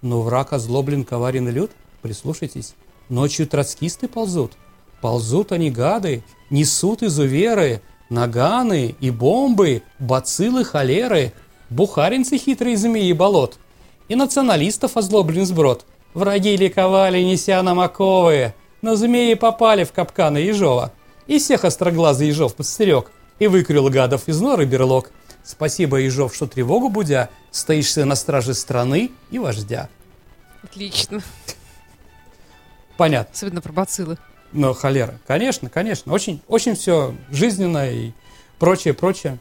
Но 0.00 0.22
враг 0.22 0.52
озлоблен, 0.52 1.02
коварен 1.02 1.48
и 1.48 1.50
лют. 1.50 1.72
Прислушайтесь. 2.00 2.74
Ночью 3.08 3.48
троцкисты 3.48 4.06
ползут. 4.06 4.52
Ползут 5.00 5.50
они, 5.50 5.72
гады, 5.72 6.22
несут 6.48 7.02
изуверы, 7.02 7.82
наганы 8.08 8.94
и 9.00 9.10
бомбы, 9.10 9.82
бациллы, 9.98 10.64
холеры, 10.64 11.32
бухаринцы 11.72 12.38
хитрые 12.38 12.76
змеи 12.76 13.12
болот. 13.12 13.58
И 14.08 14.14
националистов 14.14 14.96
озлоблен 14.96 15.46
сброд. 15.46 15.86
Враги 16.14 16.56
ликовали, 16.56 17.22
неся 17.22 17.62
нам 17.62 17.80
оковы, 17.80 18.54
но 18.82 18.96
змеи 18.96 19.34
попали 19.34 19.84
в 19.84 19.92
капканы 19.92 20.38
Ежова. 20.38 20.92
И 21.26 21.38
всех 21.38 21.64
остроглазый 21.64 22.28
Ежов 22.28 22.54
подстерег, 22.54 23.10
и 23.38 23.46
выкрыл 23.46 23.88
гадов 23.88 24.28
из 24.28 24.40
норы 24.40 24.66
берлог. 24.66 25.10
Спасибо, 25.44 25.96
Ежов, 25.96 26.34
что 26.34 26.46
тревогу 26.46 26.88
будя, 26.88 27.30
стоишься 27.50 28.04
на 28.04 28.14
страже 28.14 28.54
страны 28.54 29.10
и 29.30 29.38
вождя. 29.38 29.88
Отлично. 30.62 31.22
Понятно. 32.96 33.32
Особенно 33.32 33.60
про 33.60 33.72
бациллы. 33.72 34.18
Но 34.52 34.74
холера. 34.74 35.18
Конечно, 35.26 35.68
конечно. 35.70 36.12
Очень, 36.12 36.40
очень 36.46 36.74
все 36.74 37.14
жизненно 37.30 37.90
и 37.90 38.12
прочее, 38.58 38.94
прочее. 38.94 39.38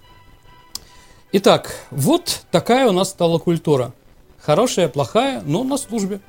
Итак, 1.33 1.73
вот 1.91 2.41
такая 2.51 2.89
у 2.89 2.91
нас 2.91 3.11
стала 3.11 3.39
культура. 3.39 3.93
Хорошая, 4.37 4.89
плохая, 4.89 5.41
но 5.45 5.63
на 5.63 5.77
службе. 5.77 6.19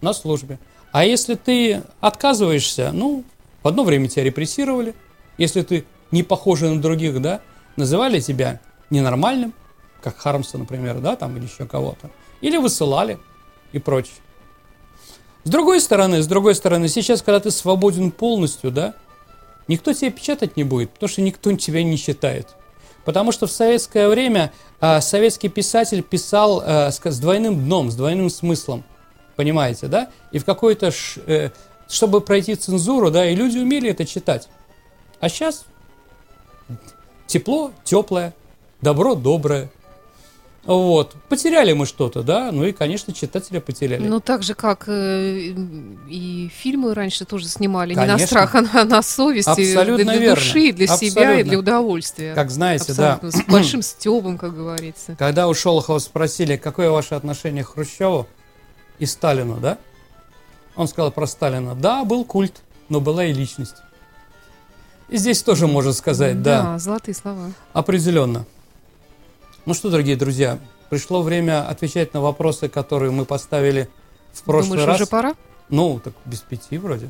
На 0.00 0.14
службе. 0.14 0.58
А 0.90 1.04
если 1.04 1.34
ты 1.34 1.82
отказываешься, 2.00 2.92
ну, 2.92 3.24
в 3.62 3.68
одно 3.68 3.84
время 3.84 4.08
тебя 4.08 4.24
репрессировали. 4.24 4.94
Если 5.36 5.60
ты 5.60 5.84
не 6.10 6.22
похожий 6.22 6.70
на 6.70 6.80
других, 6.80 7.20
да, 7.20 7.42
называли 7.76 8.20
тебя 8.20 8.60
ненормальным, 8.88 9.52
как 10.00 10.16
Хармса, 10.16 10.56
например, 10.56 11.00
да, 11.00 11.14
там, 11.14 11.36
или 11.36 11.44
еще 11.44 11.66
кого-то. 11.66 12.10
Или 12.40 12.56
высылали 12.56 13.18
и 13.72 13.78
прочее. 13.78 14.16
С 15.44 15.50
другой 15.50 15.78
стороны, 15.82 16.22
с 16.22 16.26
другой 16.26 16.54
стороны, 16.54 16.88
сейчас, 16.88 17.20
когда 17.20 17.40
ты 17.40 17.50
свободен 17.50 18.10
полностью, 18.10 18.70
да, 18.70 18.94
никто 19.68 19.92
тебя 19.92 20.10
печатать 20.10 20.56
не 20.56 20.64
будет, 20.64 20.90
потому 20.92 21.08
что 21.10 21.20
никто 21.20 21.54
тебя 21.54 21.82
не 21.82 21.98
читает. 21.98 22.56
Потому 23.04 23.32
что 23.32 23.46
в 23.46 23.52
советское 23.52 24.08
время 24.08 24.52
а, 24.80 25.00
советский 25.00 25.48
писатель 25.48 26.02
писал 26.02 26.62
а, 26.64 26.90
с, 26.90 27.00
с 27.02 27.18
двойным 27.18 27.64
дном, 27.64 27.90
с 27.90 27.96
двойным 27.96 28.30
смыслом. 28.30 28.84
Понимаете, 29.36 29.88
да? 29.88 30.10
И 30.30 30.38
в 30.38 30.44
какой-то, 30.44 30.92
э, 31.26 31.50
чтобы 31.88 32.20
пройти 32.20 32.54
цензуру, 32.54 33.10
да, 33.10 33.26
и 33.26 33.34
люди 33.34 33.58
умели 33.58 33.90
это 33.90 34.04
читать. 34.04 34.48
А 35.20 35.28
сейчас 35.28 35.64
тепло, 37.26 37.72
теплое, 37.82 38.34
добро, 38.82 39.14
доброе. 39.14 39.70
Вот. 40.64 41.14
Потеряли 41.28 41.72
мы 41.72 41.86
что-то, 41.86 42.22
да, 42.22 42.52
ну 42.52 42.64
и, 42.64 42.72
конечно, 42.72 43.12
читателя 43.12 43.60
потеряли. 43.60 44.06
Ну, 44.06 44.20
так 44.20 44.44
же, 44.44 44.54
как 44.54 44.84
э, 44.86 45.54
и 46.08 46.50
фильмы 46.54 46.94
раньше 46.94 47.24
тоже 47.24 47.48
снимали 47.48 47.94
не 47.94 48.00
на 48.00 48.06
Конечно. 48.06 48.26
страх, 48.26 48.54
а 48.54 48.60
на, 48.62 48.84
на 48.84 49.02
совесть, 49.02 49.48
и 49.58 49.72
Абсолютно 49.72 50.04
для 50.04 50.16
верно. 50.16 50.36
души, 50.36 50.72
для 50.72 50.86
себя 50.86 51.02
и 51.02 51.08
Абсолютно. 51.08 51.44
для 51.44 51.58
удовольствия. 51.58 52.34
как 52.34 52.50
знаете, 52.50 52.94
да, 52.94 53.14
Абсолютно, 53.14 53.42
с 53.42 53.46
большим 53.46 53.82
стебом, 53.82 54.38
как 54.38 54.54
говорится. 54.54 55.16
когда 55.18 55.48
у 55.48 55.54
Шолохова 55.54 55.98
спросили, 55.98 56.56
какое 56.56 56.90
ваше 56.90 57.16
отношение 57.16 57.64
к 57.64 57.74
Хрущеву 57.74 58.28
и 59.00 59.06
Сталину, 59.06 59.56
да? 59.56 59.78
Он 60.76 60.86
сказал 60.86 61.10
про 61.10 61.26
Сталина, 61.26 61.74
да, 61.74 62.04
был 62.04 62.24
культ, 62.24 62.62
но 62.88 63.00
была 63.00 63.24
и 63.24 63.32
личность. 63.32 63.76
И 65.08 65.16
здесь 65.16 65.42
тоже 65.42 65.66
можно 65.66 65.92
сказать, 65.92 66.40
да. 66.40 66.78
золотые 66.78 67.16
слова. 67.16 67.50
Определенно. 67.72 68.46
Ну 69.66 69.74
что, 69.74 69.90
дорогие 69.90 70.16
друзья, 70.16 70.58
пришло 70.90 71.22
время 71.22 71.66
отвечать 71.68 72.14
на 72.14 72.20
вопросы, 72.20 72.68
которые 72.68 73.10
мы 73.12 73.24
поставили 73.24 73.88
в 74.32 74.42
прошлый 74.42 74.70
Думаешь, 74.78 74.86
раз. 74.88 74.96
уже 74.96 75.06
пора? 75.06 75.34
Ну, 75.68 76.00
так 76.02 76.14
без 76.24 76.40
пяти 76.40 76.78
вроде. 76.78 77.08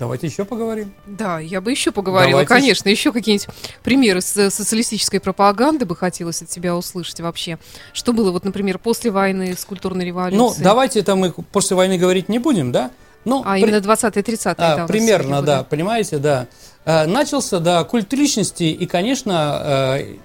Давайте 0.00 0.26
еще 0.26 0.44
поговорим. 0.44 0.92
Да, 1.06 1.38
я 1.38 1.60
бы 1.60 1.70
еще 1.70 1.92
поговорила, 1.92 2.32
Давайте 2.44 2.48
конечно, 2.48 2.88
еще 2.88 3.12
какие-нибудь 3.12 3.46
примеры 3.84 4.20
с- 4.20 4.50
социалистической 4.50 5.20
пропаганды 5.20 5.84
бы 5.86 5.94
хотелось 5.94 6.42
от 6.42 6.48
тебя 6.48 6.74
услышать 6.74 7.20
вообще. 7.20 7.58
Что 7.92 8.12
было, 8.12 8.32
вот, 8.32 8.44
например, 8.44 8.80
после 8.80 9.12
войны 9.12 9.54
с 9.56 9.64
культурной 9.64 10.04
Ну, 10.04 10.08
революцией? 10.08 10.64
давайте 10.64 10.98
это 10.98 11.14
мы 11.14 11.30
после 11.30 11.76
войны 11.76 11.96
говорить 11.96 12.28
не 12.28 12.40
будем, 12.40 12.72
да? 12.72 12.90
Ну, 13.24 13.42
А 13.46 13.52
при- 13.54 13.62
именно 13.62 13.76
20-30-е 13.80 14.52
а, 14.58 14.76
давности 14.76 14.92
примерно, 14.92 15.42
да, 15.42 15.62
понимаете, 15.62 16.18
да. 16.18 16.48
Э, 16.84 17.06
начался, 17.06 17.60
да, 17.60 17.84
культ 17.84 18.12
личности, 18.12 18.64
и, 18.64 18.86
конечно, 18.86 19.96
э, 20.00 20.16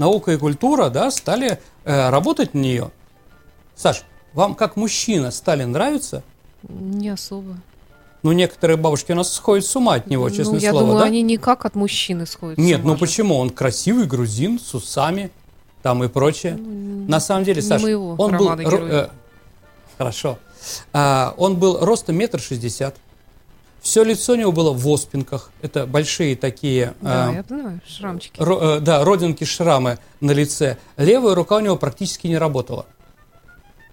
наука 0.00 0.32
и 0.32 0.36
культура, 0.36 0.88
да, 0.88 1.10
стали 1.12 1.60
э, 1.84 2.10
работать 2.10 2.54
на 2.54 2.58
нее. 2.58 2.90
Саш, 3.76 4.02
вам 4.32 4.54
как 4.54 4.74
мужчина 4.74 5.30
Сталин 5.30 5.70
нравится? 5.70 6.24
Не 6.68 7.10
особо. 7.10 7.56
Ну, 8.22 8.32
некоторые 8.32 8.76
бабушки 8.76 9.12
у 9.12 9.14
нас 9.14 9.32
сходят 9.32 9.64
с 9.64 9.76
ума 9.76 9.94
от 9.94 10.08
него, 10.08 10.28
ну, 10.28 10.34
честное 10.34 10.58
я 10.58 10.70
слово, 10.70 10.86
думаю, 10.86 11.00
да? 11.00 11.06
они 11.06 11.22
никак 11.22 11.64
от 11.64 11.74
мужчины 11.74 12.26
сходят. 12.26 12.58
с 12.58 12.62
Нет, 12.62 12.80
ума 12.80 12.88
ну 12.88 12.94
же. 12.94 13.00
почему? 13.00 13.36
Он 13.36 13.50
красивый 13.50 14.06
грузин 14.06 14.58
с 14.58 14.74
усами, 14.74 15.30
там 15.82 16.02
и 16.02 16.08
прочее. 16.08 16.56
На 16.56 17.20
самом 17.20 17.44
деле, 17.44 17.62
не 17.62 17.68
Саш, 17.68 17.82
моего 17.82 18.14
он 18.18 18.36
был... 18.36 18.50
э, 18.58 19.08
хорошо. 19.96 20.38
А, 20.92 21.34
он 21.38 21.56
был 21.56 21.78
ростом 21.80 22.16
метр 22.16 22.40
шестьдесят. 22.40 22.96
Все 23.80 24.04
лицо 24.04 24.34
у 24.34 24.36
него 24.36 24.52
было 24.52 24.72
в 24.72 24.86
оспинках. 24.88 25.50
Это 25.62 25.86
большие 25.86 26.36
такие... 26.36 26.94
Да, 27.00 27.28
а, 27.28 27.32
я 27.32 27.42
понимаю, 27.42 27.80
шрамчики. 27.86 28.38
ро- 28.38 28.76
э, 28.76 28.80
да, 28.80 29.04
родинки, 29.04 29.44
шрамы 29.44 29.98
на 30.20 30.32
лице. 30.32 30.76
Левая 30.96 31.34
рука 31.34 31.56
у 31.56 31.60
него 31.60 31.76
практически 31.76 32.26
не 32.26 32.36
работала. 32.36 32.86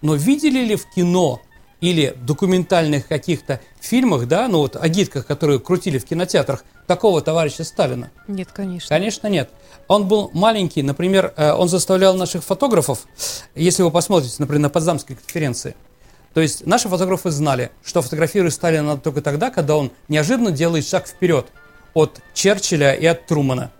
Но 0.01 0.15
видели 0.15 0.59
ли 0.59 0.75
в 0.75 0.85
кино 0.93 1.41
или 1.79 2.15
документальных 2.21 3.07
каких-то 3.07 3.61
фильмах, 3.79 4.27
да, 4.27 4.47
ну 4.47 4.59
вот 4.59 4.75
агитках, 4.75 5.25
которые 5.25 5.59
крутили 5.59 5.99
в 5.99 6.05
кинотеатрах, 6.05 6.63
такого 6.85 7.21
товарища 7.21 7.63
Сталина? 7.63 8.11
Нет, 8.27 8.49
конечно. 8.51 8.89
Конечно, 8.89 9.27
нет. 9.27 9.49
Он 9.87 10.07
был 10.07 10.29
маленький, 10.33 10.83
например, 10.83 11.33
э, 11.37 11.53
он 11.53 11.69
заставлял 11.69 12.15
наших 12.15 12.43
фотографов, 12.43 13.05
если 13.55 13.83
вы 13.83 13.91
посмотрите, 13.91 14.35
например, 14.39 14.63
на 14.63 14.69
Потсдамской 14.69 15.15
конференции, 15.15 15.75
то 16.37 16.41
есть 16.41 16.67
наши 16.67 16.87
фотографы 16.87 17.31
знали, 17.31 17.71
что 17.83 18.03
фотографировать 18.03 18.53
Сталина 18.53 18.83
надо 18.83 19.01
только 19.01 19.23
тогда, 19.23 19.49
когда 19.49 19.75
он 19.75 19.91
неожиданно 20.07 20.51
делает 20.51 20.85
шаг 20.85 21.07
вперед 21.07 21.47
от 21.95 22.21
Черчилля 22.35 22.93
и 22.93 23.07
от 23.07 23.25
Трумана. 23.25 23.71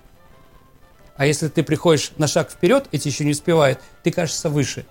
А 1.18 1.28
если 1.28 1.50
ты 1.50 1.62
приходишь 1.62 2.14
на 2.18 2.26
шаг 2.26 2.50
вперед, 2.50 2.88
эти 2.92 3.10
еще 3.10 3.26
не 3.26 3.34
успевают, 3.34 3.78
ты 4.02 4.10
кажешься 4.10 4.50
выше. 4.50 4.88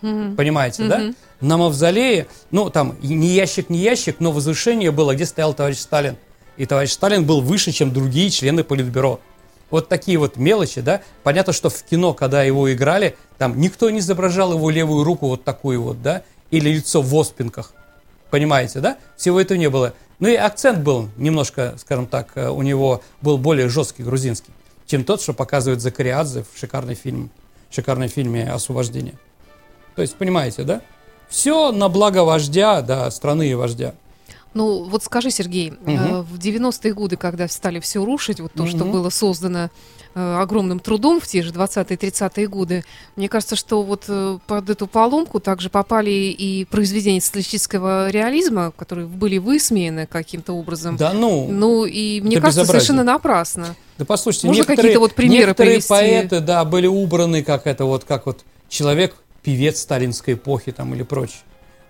Понимаете, 0.00 0.84
да? 0.84 1.12
На 1.42 1.58
мавзолее, 1.58 2.28
ну 2.50 2.70
там 2.70 2.96
не 3.02 3.26
ящик, 3.26 3.68
не 3.68 3.80
ящик, 3.80 4.16
но 4.18 4.32
возвышение 4.32 4.90
было, 4.90 5.14
где 5.14 5.26
стоял 5.26 5.52
товарищ 5.52 5.80
Сталин. 5.80 6.16
И 6.56 6.64
товарищ 6.64 6.92
Сталин 6.92 7.26
был 7.26 7.42
выше, 7.42 7.72
чем 7.72 7.92
другие 7.92 8.30
члены 8.30 8.64
Политбюро. 8.64 9.20
Вот 9.68 9.88
такие 9.88 10.18
вот 10.18 10.38
мелочи, 10.38 10.80
да. 10.80 11.02
Понятно, 11.22 11.52
что 11.52 11.68
в 11.68 11.82
кино, 11.82 12.12
когда 12.14 12.42
его 12.42 12.72
играли, 12.72 13.16
там 13.36 13.58
никто 13.60 13.88
не 13.90 13.98
изображал 14.00 14.52
его 14.52 14.70
левую 14.70 15.02
руку 15.02 15.28
вот 15.28 15.44
такую 15.44 15.82
вот, 15.82 16.02
да, 16.02 16.22
или 16.52 16.70
лицо 16.70 17.02
в 17.02 17.12
оспинках. 17.16 17.72
Понимаете, 18.30 18.78
да? 18.80 18.98
Всего 19.16 19.40
этого 19.40 19.58
не 19.58 19.68
было. 19.68 19.94
Ну 20.20 20.28
и 20.28 20.34
акцент 20.36 20.78
был 20.78 21.08
немножко, 21.16 21.74
скажем 21.78 22.06
так, 22.06 22.28
э, 22.36 22.48
у 22.48 22.62
него 22.62 23.02
был 23.20 23.38
более 23.38 23.68
жесткий 23.68 24.04
грузинский, 24.04 24.52
чем 24.86 25.02
тот, 25.04 25.20
что 25.20 25.32
показывает 25.32 25.80
Закариадзе 25.80 26.44
в 26.52 26.56
шикарный 26.58 26.94
фильм, 26.94 27.30
шикарном 27.70 28.08
фильме 28.08 28.48
«Освобождение». 28.48 29.14
То 29.96 30.02
есть, 30.02 30.14
понимаете, 30.14 30.62
да? 30.62 30.80
Все 31.28 31.72
на 31.72 31.88
благо 31.88 32.24
вождя, 32.24 32.82
да, 32.82 33.10
страны 33.10 33.50
и 33.50 33.54
вождя. 33.54 33.94
Ну, 34.54 34.84
вот 34.84 35.02
скажи, 35.02 35.30
Сергей, 35.30 35.72
э, 35.86 36.20
в 36.22 36.38
90-е 36.38 36.92
годы, 36.92 37.16
когда 37.16 37.48
стали 37.48 37.80
все 37.80 38.04
рушить, 38.04 38.38
вот 38.40 38.52
то, 38.52 38.66
что 38.66 38.84
Мгм. 38.84 38.92
было 38.92 39.10
создано 39.10 39.70
огромным 40.14 40.78
трудом 40.80 41.20
в 41.20 41.26
те 41.26 41.42
же 41.42 41.50
20-е, 41.52 41.96
30-е 41.96 42.46
годы, 42.48 42.84
мне 43.16 43.28
кажется, 43.28 43.56
что 43.56 43.82
вот 43.82 44.04
э, 44.08 44.38
под 44.46 44.68
эту 44.70 44.86
поломку 44.86 45.40
также 45.40 45.70
попали 45.70 46.10
и 46.10 46.64
произведения 46.66 47.20
социалистического 47.20 48.10
реализма, 48.10 48.72
которые 48.76 49.06
были 49.06 49.38
высмеяны 49.38 50.06
каким-то 50.06 50.52
образом. 50.52 50.96
Да 50.96 51.12
ну, 51.12 51.48
Ну, 51.50 51.84
и 51.84 52.20
мне 52.20 52.36
Это 52.36 52.42
кажется, 52.42 52.62
безобразие. 52.62 52.66
совершенно 52.86 53.04
напрасно. 53.04 53.74
да 53.98 54.04
послушайте, 54.04 54.46
можно 54.48 54.60
некоторые, 54.60 54.76
какие-то 54.82 55.00
вот 55.00 55.14
примеры 55.14 55.46
некоторые 55.46 55.72
привести? 55.74 55.88
поэты, 55.88 56.40
да, 56.40 56.64
были 56.64 56.86
убраны 56.86 57.42
как 57.42 57.66
это 57.66 57.84
вот, 57.84 58.04
как 58.04 58.26
вот 58.26 58.40
человек, 58.68 59.14
певец 59.42 59.80
сталинской 59.80 60.34
эпохи 60.34 60.72
там 60.72 60.94
или 60.94 61.02
прочее. 61.02 61.38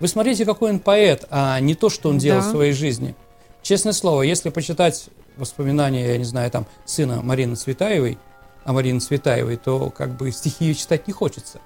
Вы 0.01 0.09
смотрите, 0.09 0.45
какой 0.45 0.71
он 0.71 0.79
поэт, 0.81 1.27
а 1.31 1.61
не 1.61 1.75
то, 1.75 1.91
что 1.91 2.09
он 2.09 2.19
делал 2.19 2.41
Да. 2.41 2.47
в 2.49 2.51
своей 2.51 2.73
жизни. 2.73 3.15
Честное 3.63 3.93
слово, 3.93 4.23
если 4.23 4.49
почитать 4.49 5.07
воспоминания, 5.37 6.07
я 6.09 6.19
не 6.19 6.25
знаю, 6.25 6.51
там, 6.51 6.67
сына 6.85 7.21
Марины 7.23 7.57
Цветаевой, 7.57 8.19
а 8.65 8.73
Марины 8.73 9.01
Цветаевой, 9.01 9.57
то 9.57 9.91
как 9.91 10.17
бы 10.17 10.31
стихи 10.31 10.67
ее 10.67 10.75
читать 10.75 11.07
не 11.07 11.13
хочется. 11.13 11.61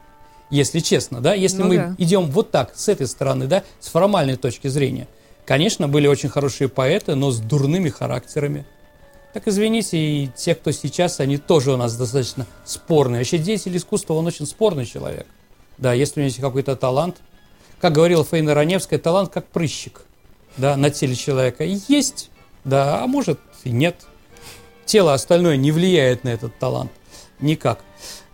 Если 0.50 0.78
честно, 0.80 1.20
да, 1.20 1.34
если 1.34 1.62
Ну 1.62 1.68
мы 1.68 1.76
да. 1.76 1.94
идем 1.98 2.30
вот 2.30 2.50
так, 2.50 2.72
с 2.74 2.88
этой 2.88 3.06
стороны, 3.06 3.46
да, 3.46 3.64
с 3.80 3.88
формальной 3.88 4.36
точки 4.36 4.68
зрения. 4.68 5.08
Конечно, 5.44 5.88
были 5.88 6.06
очень 6.06 6.28
хорошие 6.28 6.68
поэты, 6.68 7.14
но 7.14 7.30
с 7.30 7.38
дурными 7.38 7.88
характерами. 7.88 8.64
Так 9.32 9.48
извините, 9.48 9.98
и 9.98 10.30
те, 10.34 10.54
кто 10.54 10.70
сейчас, 10.70 11.20
они 11.20 11.36
тоже 11.36 11.72
у 11.72 11.76
нас 11.76 11.96
достаточно 11.96 12.46
спорные. 12.64 13.20
Вообще 13.20 13.38
деятель 13.38 13.76
искусства, 13.76 14.14
он 14.14 14.26
очень 14.26 14.46
спорный 14.46 14.86
человек. 14.86 15.26
Да, 15.78 15.92
если 15.92 16.20
у 16.20 16.22
него 16.22 16.28
есть 16.28 16.40
какой-то 16.40 16.74
талант, 16.74 17.18
как 17.80 17.92
говорила 17.92 18.24
Фаина 18.24 18.54
Раневская, 18.54 18.98
талант 18.98 19.30
как 19.30 19.46
прыщик, 19.46 20.02
да, 20.56 20.76
на 20.76 20.90
теле 20.90 21.14
человека. 21.14 21.64
Есть, 21.64 22.30
да, 22.64 23.02
а 23.02 23.06
может 23.06 23.38
и 23.66 23.70
нет. 23.70 24.06
Тело 24.84 25.14
остальное 25.14 25.56
не 25.56 25.72
влияет 25.72 26.24
на 26.24 26.28
этот 26.30 26.56
талант 26.58 26.90
никак. 27.40 27.80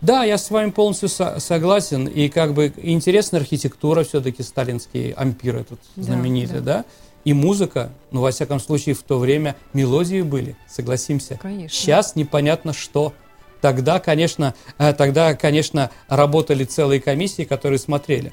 Да, 0.01 0.25
я 0.25 0.37
с 0.39 0.51
вами 0.51 0.71
полностью 0.71 1.09
со- 1.09 1.39
согласен. 1.41 2.07
И 2.07 2.29
как 2.29 2.55
бы 2.55 2.73
интересная 2.77 3.41
архитектура 3.41 4.05
все-таки 4.05 4.43
сталинский 4.43 5.11
ампир 5.13 5.57
этот 5.57 5.81
Да, 5.97 6.03
знаменитый, 6.03 6.61
да. 6.61 6.79
да. 6.79 6.85
И 7.25 7.33
музыка, 7.33 7.91
ну, 8.11 8.21
во 8.21 8.33
всяком 8.33 8.59
случае, 8.59 8.97
в 8.97 9.03
то 9.03 9.19
время 9.19 9.55
мелодии 9.73 10.23
были, 10.23 10.57
согласимся. 10.69 11.39
Конечно. 11.41 11.77
Сейчас 11.77 12.17
непонятно 12.17 12.73
что. 12.73 13.13
Тогда, 13.61 14.01
конечно, 14.01 14.55
э, 14.79 14.93
тогда, 14.93 15.35
конечно, 15.35 15.91
работали 16.09 16.65
целые 16.65 17.01
комиссии, 17.01 17.45
которые 17.45 17.79
смотрели. 17.79 18.33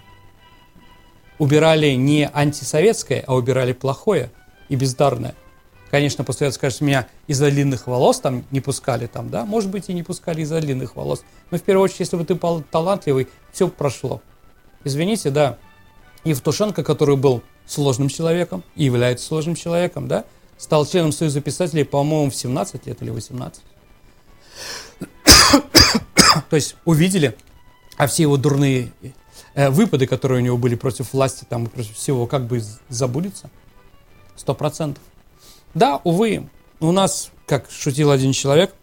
Убирали 1.37 1.91
не 1.91 2.27
антисоветское, 2.33 3.23
а 3.27 3.35
убирали 3.35 3.73
плохое 3.73 4.31
и 4.69 4.75
бездарное. 4.75 5.35
Конечно, 5.91 6.23
после 6.23 6.47
этого 6.47 6.55
скажешь, 6.55 6.81
меня 6.81 7.07
из-за 7.27 7.49
длинных 7.49 7.87
волос 7.87 8.19
там 8.19 8.45
не 8.51 8.61
пускали, 8.61 9.07
там, 9.07 9.29
да, 9.29 9.45
может 9.45 9.71
быть, 9.71 9.89
и 9.89 9.93
не 9.93 10.03
пускали 10.03 10.41
из-за 10.41 10.61
длинных 10.61 10.95
волос. 10.95 11.23
Но 11.49 11.57
в 11.57 11.63
первую 11.63 11.85
очередь, 11.85 12.01
если 12.01 12.17
бы 12.17 12.25
ты 12.25 12.35
пол- 12.35 12.63
талантливый, 12.69 13.27
все 13.51 13.67
прошло. 13.67 14.21
Извините, 14.83 15.31
да, 15.31 15.57
Евтушенко, 16.23 16.83
который 16.83 17.17
был 17.17 17.41
сложным 17.65 18.09
человеком 18.09 18.63
и 18.75 18.83
является 18.83 19.25
сложным 19.25 19.55
человеком, 19.55 20.07
да, 20.07 20.25
стал 20.57 20.85
членом 20.85 21.11
Союза 21.11 21.41
писателей, 21.41 21.85
по-моему, 21.85 22.29
в 22.29 22.35
17 22.35 22.85
лет 22.85 23.01
или 23.01 23.09
18. 23.09 23.63
То 26.49 26.55
есть 26.55 26.75
увидели, 26.85 27.35
а 27.97 28.07
все 28.07 28.23
его 28.23 28.37
дурные 28.37 28.91
э, 29.55 29.69
выпады, 29.69 30.05
которые 30.05 30.41
у 30.41 30.43
него 30.43 30.57
были 30.57 30.75
против 30.75 31.13
власти, 31.13 31.45
там, 31.49 31.67
против 31.67 31.95
всего, 31.95 32.27
как 32.27 32.45
бы 32.45 32.61
забудется. 32.89 33.49
Сто 34.35 34.53
процентов. 34.53 35.03
Да, 35.73 36.01
увы, 36.03 36.49
у 36.79 36.91
нас, 36.91 37.31
как 37.45 37.69
шутил 37.69 38.11
один 38.11 38.31
человек, 38.31 38.73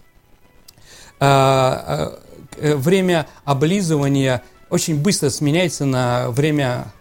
а, 1.19 2.19
э, 2.57 2.73
э, 2.73 2.77
время 2.77 3.27
облизывания 3.45 4.43
очень 4.71 5.01
быстро 5.01 5.31
сменяется 5.31 5.85
на 5.85 6.31
время 6.31 6.93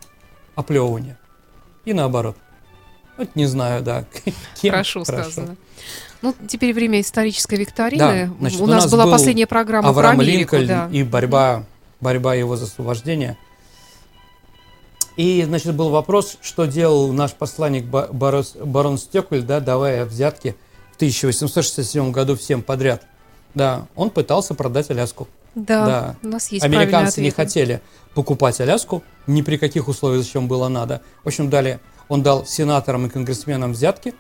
оплевывания. 0.56 1.18
И 1.84 1.94
наоборот. 1.94 2.38
Вот 3.18 3.36
не 3.36 3.46
знаю, 3.46 3.84
да. 3.84 4.06
кем. 4.62 4.72
Хорошо, 4.72 5.04
сказано. 5.04 5.56
Ну, 6.22 6.34
теперь 6.48 6.74
время 6.74 7.02
исторической 7.02 7.56
викторины. 7.56 8.28
Да, 8.28 8.34
значит, 8.40 8.62
у 8.62 8.66
нас, 8.66 8.90
была 8.90 9.06
был 9.06 9.12
последняя 9.12 9.48
программа 9.48 9.90
Авраам 9.90 10.16
про 10.16 10.24
Америку, 10.24 10.56
Линкольн 10.56 10.68
да. 10.68 10.90
и 10.92 11.04
борьба 11.04 11.66
борьба 12.06 12.36
его 12.36 12.56
за 12.56 12.66
освобождение. 12.66 13.38
И, 15.18 15.44
значит, 15.44 15.76
был 15.76 15.90
вопрос, 15.90 16.38
что 16.42 16.66
делал 16.66 17.12
наш 17.14 17.34
посланник 17.34 17.86
Борос, 17.86 18.56
барон 18.56 18.98
Стекуль, 18.98 19.44
да, 19.44 19.60
давая 19.60 20.06
взятки 20.06 20.56
в 20.92 20.96
1867 20.98 22.12
году 22.12 22.36
всем 22.36 22.62
подряд. 22.62 23.04
Да, 23.54 23.88
он 23.96 24.10
пытался 24.10 24.54
продать 24.54 24.90
Аляску. 24.92 25.28
Да, 25.56 25.86
да. 25.86 26.16
у 26.22 26.28
нас 26.28 26.52
есть 26.52 26.66
Американцы 26.66 27.22
не 27.22 27.32
хотели 27.32 27.82
покупать 28.14 28.60
Аляску 28.60 29.04
ни 29.26 29.42
при 29.42 29.56
каких 29.56 29.88
условиях, 29.88 30.24
зачем 30.26 30.50
было 30.50 30.68
надо. 30.68 31.02
В 31.24 31.28
общем, 31.28 31.50
дали, 31.50 31.80
он 32.10 32.22
дал 32.22 32.46
сенаторам 32.46 33.06
и 33.06 33.10
конгрессменам 33.10 33.72
взятки, 33.72 34.14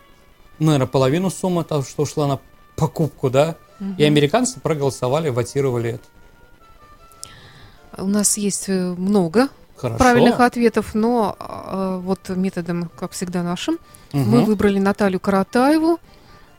наверное, 0.59 0.87
половину 0.87 1.29
суммы, 1.29 1.65
того, 1.65 1.83
что 1.83 2.03
ушла 2.03 2.27
на 2.27 2.39
покупку, 2.77 3.29
да, 3.29 3.57
угу. 3.81 3.95
и 3.97 4.03
американцы 4.05 4.61
проголосовали, 4.61 5.27
ватировали 5.27 5.91
это. 5.91 6.03
У 7.97 8.07
нас 8.07 8.37
есть 8.37 8.69
э, 8.69 8.93
много 8.93 9.49
Хорошо. 9.75 9.97
правильных 9.97 10.39
ответов, 10.39 10.95
но 10.95 11.35
э, 11.37 11.99
вот 12.01 12.29
методом, 12.29 12.89
как 12.95 13.11
всегда, 13.11 13.43
нашим, 13.43 13.75
угу. 14.13 14.23
мы 14.23 14.43
выбрали 14.43 14.79
Наталью 14.79 15.19
Каратаеву. 15.19 15.99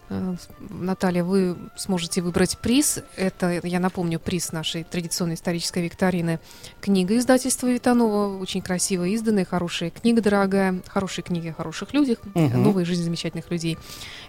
Э, 0.09 0.37
Наталья, 0.71 1.25
вы 1.25 1.57
сможете 1.77 2.21
выбрать 2.21 2.59
приз. 2.59 3.01
Это, 3.17 3.61
я 3.65 3.81
напомню, 3.81 4.21
приз 4.21 4.53
нашей 4.53 4.85
традиционной 4.85 5.35
исторической 5.35 5.83
викторины. 5.83 6.41
Книга 6.81 7.17
издательства 7.17 7.67
Витанова, 7.67 8.39
очень 8.39 8.61
красиво 8.61 9.05
изданная, 9.05 9.45
хорошая 9.45 9.91
книга, 9.91 10.21
дорогая, 10.21 10.83
хорошие 10.87 11.25
книги 11.25 11.49
о 11.49 11.55
хороших 11.55 11.95
людях, 11.95 12.19
угу. 12.35 12.57
новая 12.57 12.85
жизнь 12.85 13.03
замечательных 13.03 13.51
людей. 13.51 13.79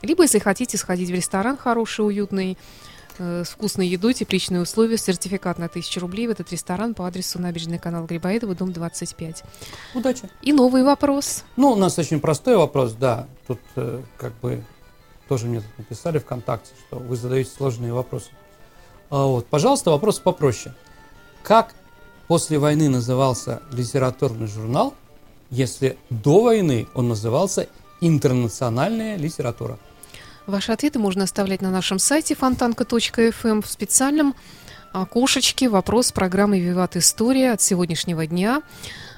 Либо, 0.02 0.24
если 0.24 0.40
хотите, 0.40 0.78
сходить 0.78 1.10
в 1.10 1.14
ресторан 1.14 1.58
хороший, 1.58 2.06
уютный, 2.06 2.58
с 3.20 3.50
вкусной 3.50 3.88
едой, 3.88 4.14
тепличные 4.14 4.62
условия, 4.62 4.98
сертификат 4.98 5.58
на 5.58 5.66
1000 5.66 6.00
рублей 6.00 6.28
в 6.28 6.32
этот 6.32 6.52
ресторан 6.52 6.94
по 6.94 7.08
адресу 7.08 7.40
набережный 7.40 7.80
канал 7.80 8.06
Грибоедова, 8.06 8.56
дом 8.56 8.74
25. 8.74 9.44
Удачи. 9.96 10.30
И 10.42 10.54
новый 10.54 10.84
вопрос. 10.84 11.44
Ну, 11.56 11.72
у 11.72 11.76
нас 11.76 11.98
очень 11.98 12.20
простой 12.20 12.58
вопрос, 12.58 12.94
да. 12.94 13.28
Тут 13.48 13.60
э, 13.76 14.02
как 14.18 14.34
бы 14.40 14.64
тоже 15.28 15.48
мне 15.48 15.62
тут 15.62 15.78
написали 15.78 16.20
ВКонтакте, 16.20 16.72
что 16.88 16.98
вы 16.98 17.16
задаете 17.16 17.52
сложные 17.52 17.94
вопросы. 17.94 18.30
А 19.10 19.26
вот, 19.26 19.48
пожалуйста, 19.48 19.92
вопрос 19.92 20.20
попроще. 20.20 20.74
Как 21.44 21.74
после 22.28 22.60
войны 22.60 22.90
назывался 22.90 23.62
литературный 23.72 24.48
журнал, 24.48 24.94
если 25.50 25.98
до 26.10 26.44
войны 26.44 26.88
он 26.94 27.08
назывался 27.08 27.68
«Интернациональная 28.02 29.18
литература»? 29.18 29.80
Ваши 30.48 30.72
ответы 30.72 30.98
можно 30.98 31.26
оставлять 31.26 31.62
на 31.62 31.72
нашем 31.72 32.00
сайте 32.00 32.34
фонтанка.фм 32.34 33.48
эм 33.48 33.62
в 33.62 33.70
специальном 33.70 34.34
окошечке 34.94 35.68
«Вопрос» 35.68 36.14
программы 36.14 36.62
«Виват 36.62 36.96
История» 36.96 37.52
от 37.52 37.62
сегодняшнего 37.62 38.26
дня. 38.26 38.62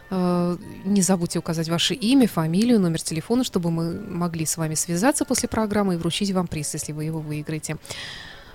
Э, 0.10 0.58
не 0.86 1.04
забудьте 1.04 1.38
указать 1.38 1.70
ваше 1.70 1.94
имя, 1.94 2.28
фамилию, 2.28 2.80
номер 2.80 3.04
телефона, 3.04 3.44
чтобы 3.44 3.70
мы 3.70 3.94
могли 3.94 4.48
с 4.48 4.58
вами 4.58 4.74
связаться 4.74 5.24
после 5.24 5.48
программы 5.48 5.94
и 5.94 5.98
вручить 5.98 6.32
вам 6.32 6.48
приз, 6.48 6.74
если 6.74 6.94
вы 6.94 7.04
его 7.04 7.20
выиграете. 7.20 7.78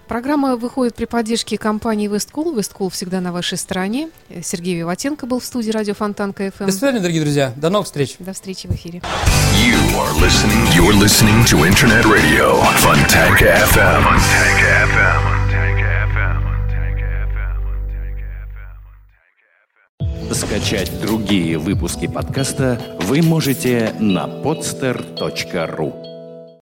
Программа 0.09 0.57
выходит 0.57 0.95
при 0.95 1.07
поддержке 1.07 1.57
компании 1.59 2.09
Весткол. 2.09 2.55
Весткол 2.55 2.90
всегда 2.90 3.21
на 3.21 3.33
вашей 3.33 3.57
стороне. 3.59 4.11
Сергей 4.43 4.77
Виватенко 4.77 5.27
был 5.27 5.40
в 5.40 5.45
студии 5.45 5.71
радио 5.71 5.95
Фонтанка 5.95 6.47
FM. 6.47 6.67
До 6.67 6.73
свидания, 6.73 7.01
дорогие 7.01 7.23
друзья. 7.23 7.53
До 7.57 7.71
новых 7.71 7.87
встреч. 7.87 8.17
До 8.19 8.33
встречи 8.33 8.67
в 8.67 8.73
эфире. 8.73 9.01
You 9.57 9.79
are 9.97 10.12
listening, 10.21 10.67
you're 10.75 10.93
listening 10.93 11.45
to 11.47 11.64
Internet 11.67 12.05
Radio 12.05 12.61
Fontanka 12.77 13.57
FM. 13.73 14.03
Fontanka 14.03 14.88
FM. 14.93 15.14
Скачать 20.35 20.90
другие 21.01 21.59
выпуски 21.59 22.07
подкаста 22.09 22.81
вы 23.03 23.23
можете 23.23 23.95
на 24.01 24.27
podster.ru 24.27 26.13